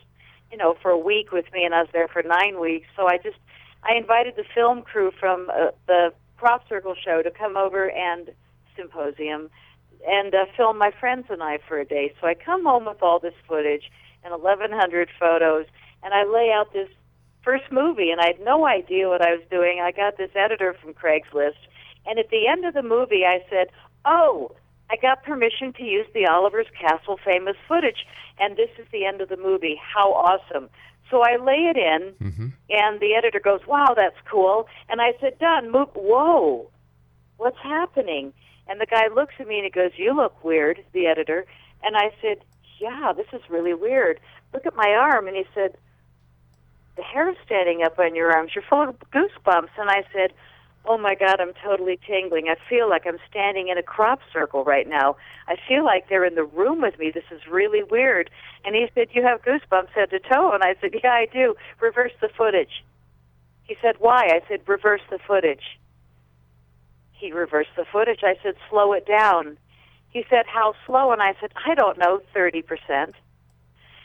you 0.51 0.59
know, 0.59 0.77
for 0.83 0.91
a 0.91 0.99
week 0.99 1.31
with 1.31 1.45
me, 1.53 1.65
and 1.65 1.75
I 1.75 1.83
was 1.83 1.91
there 1.93 2.09
for 2.09 2.25
nine 2.25 2.59
weeks. 2.59 2.89
So 2.97 3.07
I 3.07 3.19
just 3.19 3.39
I 3.85 3.95
invited 3.95 4.35
the 4.35 4.45
film 4.53 4.83
crew 4.83 5.13
from 5.21 5.49
uh, 5.51 5.71
the 5.87 6.13
crop 6.39 6.69
circle 6.69 6.97
show 6.97 7.23
to 7.23 7.31
come 7.31 7.57
over 7.57 7.89
and 7.89 8.31
symposium 8.75 9.51
and 10.07 10.35
uh, 10.35 10.47
film 10.57 10.79
my 10.79 10.91
friends 10.99 11.27
and 11.31 11.43
I 11.43 11.59
for 11.69 11.79
a 11.79 11.85
day. 11.85 12.13
So 12.21 12.27
I 12.27 12.35
come 12.35 12.65
home 12.65 12.87
with 12.87 13.03
all 13.03 13.19
this 13.19 13.35
footage 13.47 13.91
and 14.25 14.33
1,100 14.33 15.09
photos, 15.19 15.67
and 16.03 16.13
I 16.13 16.25
lay 16.25 16.51
out 16.53 16.73
this 16.73 16.89
first 17.43 17.71
movie, 17.71 18.11
and 18.11 18.21
I 18.21 18.27
had 18.27 18.41
no 18.41 18.67
idea 18.67 19.09
what 19.09 19.23
I 19.23 19.33
was 19.33 19.45
doing. 19.51 19.81
I 19.81 19.93
got 19.93 20.17
this 20.19 20.31
editor 20.35 20.75
from 20.83 20.95
Craigslist, 20.95 21.63
and 22.05 22.19
at 22.19 22.31
the 22.31 22.49
end 22.49 22.65
of 22.65 22.75
the 22.75 22.83
movie, 22.83 23.25
I 23.25 23.45
said, 23.49 23.69
"Oh, 24.05 24.53
I 24.91 24.97
got 24.97 25.23
permission 25.23 25.73
to 25.75 25.85
use 25.85 26.07
the 26.13 26.27
Oliver's 26.27 26.71
Castle 26.79 27.19
famous 27.25 27.57
footage, 27.69 28.05
and 28.39 28.57
this 28.57 28.71
is 28.79 28.87
the 28.91 29.05
end 29.05 29.21
of 29.21 29.29
the 29.29 29.37
movie. 29.37 29.81
How 29.81 30.13
awesome!" 30.13 30.69
So 31.11 31.23
I 31.23 31.37
lay 31.37 31.71
it 31.71 31.77
in, 31.77 32.15
and 32.71 33.01
the 33.01 33.15
editor 33.15 33.39
goes, 33.39 33.65
"Wow, 33.67 33.95
that's 33.95 34.21
cool." 34.29 34.69
And 34.89 35.01
I 35.01 35.15
said, 35.21 35.39
"Done. 35.39 35.71
Move. 35.71 35.89
Whoa, 35.95 36.69
what's 37.37 37.59
happening?" 37.59 38.33
And 38.69 38.81
the 38.81 38.87
guy 38.87 39.07
looks 39.09 39.35
at 39.39 39.47
me 39.47 39.57
and 39.57 39.65
he 39.65 39.71
goes, 39.71 39.93
"You 39.97 40.13
look 40.13 40.43
weird." 40.45 40.85
The 40.93 41.07
editor, 41.07 41.47
and 41.83 41.97
I 41.97 42.13
said, 42.21 42.45
"Yeah, 42.79 43.13
this 43.13 43.27
is 43.33 43.49
really 43.49 43.75
weird. 43.75 44.21
Look 44.53 44.67
at 44.67 44.75
my 44.75 44.95
arm." 44.95 45.29
And 45.29 45.37
he 45.37 45.47
said, 45.55 45.77
"The 46.97 47.03
hair's 47.03 47.37
standing 47.45 47.83
up 47.83 47.99
on 47.99 48.15
your 48.15 48.33
arms. 48.33 48.55
You're 48.55 48.63
full 48.63 48.89
of 48.89 48.99
goosebumps." 49.11 49.71
And 49.79 49.89
I 49.89 50.05
said, 50.13 50.33
"Oh 50.85 50.99
my 50.99 51.15
God, 51.15 51.41
I'm 51.41 51.53
totally 51.55 51.99
tingling. 52.07 52.49
I 52.49 52.57
feel 52.69 52.89
like 52.89 53.07
I'm 53.07 53.21
standing 53.31 53.69
in 53.69 53.79
a 53.79 53.83
crop 53.83 54.21
circle 54.33 54.65
right 54.65 54.89
now. 54.89 55.17
I 55.49 55.57
feel 55.69 55.85
like 55.85 56.09
they're 56.09 56.25
in 56.25 56.35
the 56.35 56.45
room 56.45 56.81
with 56.81 56.99
me. 56.99 57.11
This 57.11 57.31
is 57.31 57.47
really 57.47 57.83
weird." 57.83 58.31
And 58.65 58.75
he 58.75 58.89
said, 58.95 59.09
"You 59.13 59.23
have 59.23 59.43
goosebumps 59.43 59.91
head 59.91 60.11
to 60.11 60.19
toe." 60.19 60.53
And 60.53 60.65
I 60.65 60.75
said, 60.81 60.95
"Yeah, 61.03 61.13
I 61.13 61.27
do. 61.27 61.55
Reverse 61.81 62.13
the 62.21 62.29
footage." 62.29 62.85
He 63.65 63.77
said, 63.81 63.97
"Why?" 63.99 64.23
I 64.33 64.43
said, 64.49 64.63
"Reverse 64.67 65.03
the 65.11 65.19
footage." 65.19 65.79
He 67.17 67.33
reversed 67.33 67.71
the 67.77 67.85
footage. 67.91 68.21
I 68.23 68.37
said, 68.43 68.55
slow 68.71 68.93
it 68.93 69.07
down. 69.07 69.57
He 70.11 70.25
said, 70.31 70.47
how 70.47 70.75
slow? 70.87 71.13
And 71.13 71.23
I 71.23 71.35
said, 71.41 71.53
I 71.67 71.75
don't 71.75 71.99
know, 71.99 72.21
30%. 72.35 73.13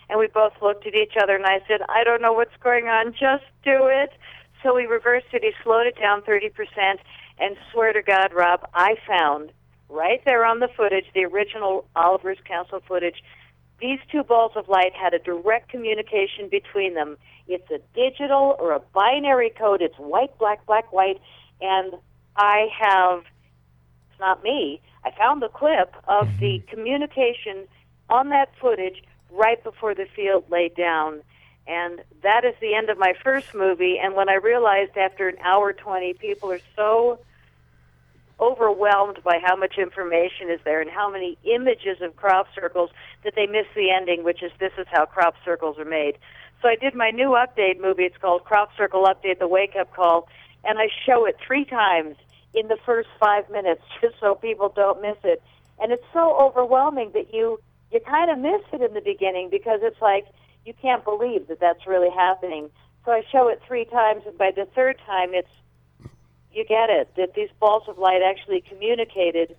And 0.10 0.20
we 0.20 0.28
both 0.28 0.54
looked 0.62 0.86
at 0.86 0.96
each 0.96 1.14
other 1.22 1.36
and 1.36 1.46
I 1.46 1.60
said, 1.68 1.82
I 1.88 2.04
don't 2.04 2.22
know 2.22 2.34
what's 2.34 2.56
going 2.62 2.88
on. 2.88 3.14
Just 3.14 3.46
do 3.64 3.88
it. 3.88 4.12
So 4.62 4.76
we 4.76 4.86
reversed 4.86 5.28
it. 5.34 5.44
He 5.44 5.52
slowed 5.64 5.88
it 5.88 5.98
down 6.00 6.22
30%. 6.22 6.52
And 7.40 7.56
swear 7.72 7.94
to 7.94 8.02
God, 8.02 8.34
Rob, 8.34 8.68
I 8.74 8.96
found 9.08 9.52
right 9.90 10.22
there 10.26 10.46
on 10.46 10.60
the 10.60 10.68
footage, 10.76 11.06
the 11.14 11.26
original 11.26 11.86
Oliver's 11.96 12.40
Castle 12.46 12.82
footage, 12.88 13.24
these 13.80 14.00
two 14.12 14.24
balls 14.24 14.52
of 14.56 14.70
light 14.70 14.94
had 14.94 15.14
a 15.14 15.20
direct 15.20 15.70
communication 15.70 16.50
between 16.50 16.94
them. 16.94 17.18
It's 17.48 17.70
a 17.72 17.80
digital 17.96 18.56
or 18.60 18.74
a 18.74 18.80
binary 18.94 19.50
code. 19.50 19.82
It's 19.82 19.98
white, 19.98 20.38
black, 20.38 20.66
black, 20.68 20.94
white. 20.94 21.20
And 21.62 21.94
I 22.36 22.68
have, 22.80 23.24
it's 24.12 24.20
not 24.20 24.44
me, 24.44 24.82
I 25.04 25.12
found 25.12 25.42
the 25.42 25.50
clip 25.50 25.96
of 26.08 26.28
the 26.40 26.60
mm-hmm. 26.60 26.70
communication 26.70 27.68
on 28.10 28.30
that 28.30 28.50
footage 28.60 29.04
right 29.32 29.64
before 29.64 29.96
the 29.96 30.06
field 30.16 30.46
laid 30.50 30.76
down. 30.76 31.22
And 31.68 32.02
that 32.24 32.44
is 32.44 32.56
the 32.60 32.74
end 32.74 32.90
of 32.90 32.98
my 32.98 33.14
first 33.24 33.54
movie. 33.54 33.98
And 34.02 34.16
when 34.16 34.30
I 34.30 34.36
realized 34.36 34.98
after 34.98 35.28
an 35.28 35.38
hour 35.44 35.74
20, 35.74 36.14
people 36.16 36.52
are 36.52 36.60
so 36.76 37.20
overwhelmed 38.40 39.20
by 39.24 39.40
how 39.44 39.56
much 39.56 39.78
information 39.78 40.50
is 40.50 40.60
there 40.66 40.82
and 40.82 40.90
how 40.90 41.10
many 41.10 41.38
images 41.44 42.02
of 42.02 42.16
crop 42.16 42.48
circles 42.56 42.90
that 43.24 43.36
they 43.36 43.46
miss 43.46 43.68
the 43.76 43.92
ending, 43.92 44.24
which 44.24 44.42
is 44.42 44.52
this 44.60 44.72
is 44.78 44.88
how 44.92 45.06
crop 45.06 45.36
circles 45.46 45.78
are 45.78 45.86
made. 45.86 46.18
So 46.62 46.68
I 46.68 46.76
did 46.76 46.96
my 46.96 47.12
new 47.12 47.30
update 47.30 47.80
movie. 47.80 48.04
It's 48.04 48.18
called 48.18 48.44
Crop 48.44 48.70
Circle 48.78 49.06
Update: 49.06 49.40
The 49.40 49.48
Wake 49.48 49.76
Up 49.80 49.94
Call, 49.96 50.28
and 50.64 50.80
I 50.80 50.88
show 51.06 51.26
it 51.26 51.38
three 51.46 51.66
times 51.66 52.16
in 52.54 52.68
the 52.68 52.78
first 52.86 53.10
five 53.20 53.50
minutes, 53.50 53.82
just 54.02 54.16
so 54.20 54.36
people 54.36 54.70
don't 54.76 55.02
miss 55.02 55.18
it. 55.24 55.42
And 55.82 55.92
it's 55.92 56.06
so 56.14 56.38
overwhelming 56.40 57.12
that 57.14 57.34
you 57.34 57.60
you 57.92 58.00
kind 58.00 58.32
of 58.32 58.40
miss 58.40 58.62
it 58.72 58.82
in 58.82 58.94
the 58.94 59.02
beginning 59.02 59.50
because 59.50 59.80
it's 59.84 60.02
like 60.02 60.26
you 60.66 60.74
can't 60.82 61.04
believe 61.04 61.48
that 61.48 61.60
that's 61.60 61.86
really 61.86 62.10
happening. 62.10 62.70
So 63.04 63.12
I 63.12 63.24
show 63.32 63.50
it 63.50 63.62
three 63.68 63.86
times, 63.86 64.24
and 64.26 64.38
by 64.38 64.52
the 64.56 64.66
third 64.76 64.98
time, 65.06 65.34
it's 65.34 65.50
you 66.54 66.66
get 66.66 66.90
it 66.90 67.10
that 67.16 67.34
these 67.34 67.50
balls 67.60 67.84
of 67.88 67.98
light 67.98 68.22
actually 68.22 68.62
communicated 68.62 69.56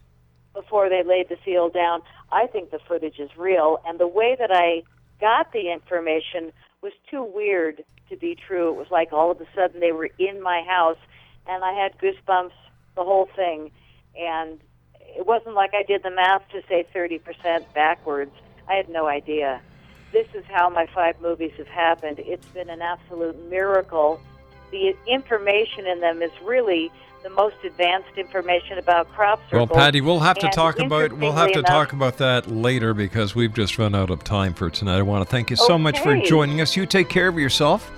before 0.54 0.88
they 0.88 1.02
laid 1.02 1.28
the 1.28 1.36
field 1.44 1.72
down. 1.72 2.02
I 2.30 2.46
think 2.46 2.70
the 2.70 2.78
footage 2.78 3.18
is 3.18 3.30
real, 3.36 3.80
and 3.86 3.98
the 3.98 4.06
way 4.06 4.36
that 4.38 4.50
I 4.52 4.82
got 5.20 5.52
the 5.52 5.72
information 5.72 6.52
was 6.82 6.92
too 7.10 7.22
weird 7.22 7.84
to 8.10 8.16
be 8.16 8.34
true. 8.34 8.70
It 8.70 8.76
was 8.76 8.90
like 8.90 9.12
all 9.12 9.30
of 9.30 9.40
a 9.40 9.46
sudden 9.54 9.80
they 9.80 9.92
were 9.92 10.10
in 10.18 10.42
my 10.42 10.62
house, 10.62 10.98
and 11.46 11.64
I 11.64 11.72
had 11.72 11.96
goosebumps 11.98 12.52
the 12.94 13.04
whole 13.04 13.28
thing. 13.34 13.70
And 14.18 14.60
it 15.00 15.26
wasn't 15.26 15.54
like 15.54 15.72
I 15.74 15.82
did 15.82 16.02
the 16.02 16.10
math 16.10 16.42
to 16.50 16.62
say 16.68 16.86
30% 16.94 17.72
backwards. 17.74 18.32
I 18.68 18.74
had 18.74 18.88
no 18.88 19.06
idea. 19.06 19.60
This 20.12 20.26
is 20.34 20.44
how 20.48 20.68
my 20.68 20.86
five 20.94 21.20
movies 21.20 21.52
have 21.56 21.68
happened. 21.68 22.18
It's 22.18 22.46
been 22.48 22.68
an 22.68 22.82
absolute 22.82 23.48
miracle. 23.48 24.20
The 24.70 24.94
information 25.06 25.86
in 25.86 26.00
them 26.00 26.22
is 26.22 26.30
really 26.44 26.90
the 27.22 27.30
most 27.30 27.56
advanced 27.64 28.16
information 28.16 28.78
about 28.78 29.08
crop 29.12 29.40
Well. 29.52 29.66
Patty, 29.66 30.00
we'll 30.00 30.20
have 30.20 30.38
to 30.40 30.46
And 30.46 30.54
talk 30.54 30.78
about 30.78 31.12
we'll 31.12 31.32
have 31.32 31.52
to 31.52 31.58
interestingly 31.58 31.62
talk 31.62 31.92
about 31.92 32.18
that 32.18 32.50
later 32.50 32.94
because 32.94 33.34
we've 33.34 33.54
just 33.54 33.78
run 33.78 33.94
out 33.94 34.10
of 34.10 34.24
time 34.24 34.54
for 34.54 34.70
tonight. 34.70 34.98
I 34.98 35.02
want 35.02 35.24
to 35.24 35.30
thank 35.30 35.50
you 35.50 35.56
so 35.56 35.78
much 35.78 36.00
for 36.00 36.16
joining 36.20 36.60
us. 36.60 36.76
You 36.76 36.84
take 36.84 37.08
care 37.08 37.28
of 37.28 37.38
yourself, 37.38 37.90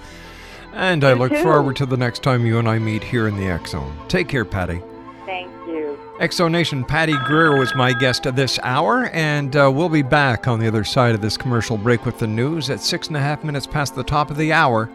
and 0.74 1.04
I 1.04 1.14
look 1.14 1.32
too. 1.32 1.42
forward 1.42 1.76
to 1.76 1.86
the 1.86 1.96
next 1.96 2.22
time 2.22 2.44
you 2.44 2.58
and 2.58 2.68
I 2.68 2.78
meet 2.78 3.02
here 3.02 3.26
in 3.26 3.36
the 3.36 3.66
Zone. 3.66 3.96
Take 4.08 4.28
care, 4.28 4.44
Patty. 4.44 4.80
Thank 5.24 5.50
you. 5.66 5.98
Exonation 6.20 6.86
Patty 6.86 7.16
Greer 7.24 7.58
was 7.58 7.74
my 7.74 7.94
guest 7.94 8.26
of 8.26 8.36
this 8.36 8.58
hour, 8.62 9.06
and 9.14 9.56
uh, 9.56 9.72
we'll 9.74 9.88
be 9.88 10.02
back 10.02 10.46
on 10.46 10.60
the 10.60 10.68
other 10.68 10.84
side 10.84 11.14
of 11.14 11.22
this 11.22 11.38
commercial 11.38 11.78
break 11.78 12.04
with 12.04 12.18
the 12.18 12.26
news 12.26 12.68
at 12.68 12.80
six 12.80 13.08
and 13.08 13.16
a 13.16 13.20
half 13.20 13.42
minutes 13.42 13.66
past 13.66 13.94
the 13.94 14.04
top 14.04 14.30
of 14.30 14.36
the 14.36 14.52
hour 14.52 14.90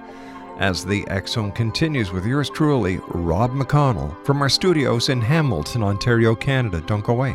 as 0.59 0.85
the 0.85 1.05
Zone 1.25 1.51
continues 1.53 2.11
with 2.11 2.25
yours 2.25 2.49
truly, 2.49 2.99
Rob 3.07 3.51
McConnell, 3.51 4.23
from 4.25 4.41
our 4.41 4.49
studios 4.49 5.09
in 5.09 5.21
Hamilton, 5.21 5.81
Ontario, 5.81 6.35
Canada. 6.35 6.81
Don't 6.81 7.03
go 7.03 7.13
away. 7.13 7.33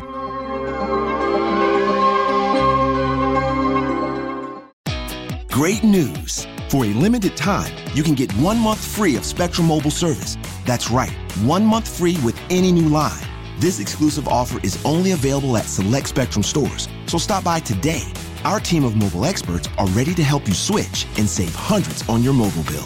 Great 5.49 5.83
news! 5.83 6.47
For 6.69 6.85
a 6.85 6.89
limited 6.89 7.37
time, 7.37 7.73
you 7.93 8.03
can 8.03 8.15
get 8.15 8.31
one 8.33 8.59
month 8.59 8.85
free 8.85 9.15
of 9.15 9.25
Spectrum 9.25 9.67
Mobile 9.67 9.91
service. 9.91 10.37
That's 10.65 10.91
right, 10.91 11.13
one 11.43 11.65
month 11.65 11.87
free 11.97 12.17
with 12.23 12.39
any 12.49 12.71
new 12.71 12.89
line. 12.89 13.21
This 13.59 13.79
exclusive 13.79 14.27
offer 14.27 14.59
is 14.63 14.83
only 14.83 15.11
available 15.11 15.55
at 15.57 15.65
select 15.65 16.09
Spectrum 16.09 16.43
stores, 16.43 16.89
so 17.07 17.17
stop 17.17 17.43
by 17.43 17.59
today. 17.59 18.03
Our 18.43 18.59
team 18.59 18.83
of 18.83 18.95
mobile 18.95 19.25
experts 19.25 19.69
are 19.77 19.87
ready 19.87 20.13
to 20.15 20.23
help 20.23 20.47
you 20.47 20.53
switch 20.53 21.07
and 21.17 21.27
save 21.27 21.55
hundreds 21.55 22.07
on 22.09 22.21
your 22.21 22.33
mobile 22.33 22.63
bill. 22.63 22.85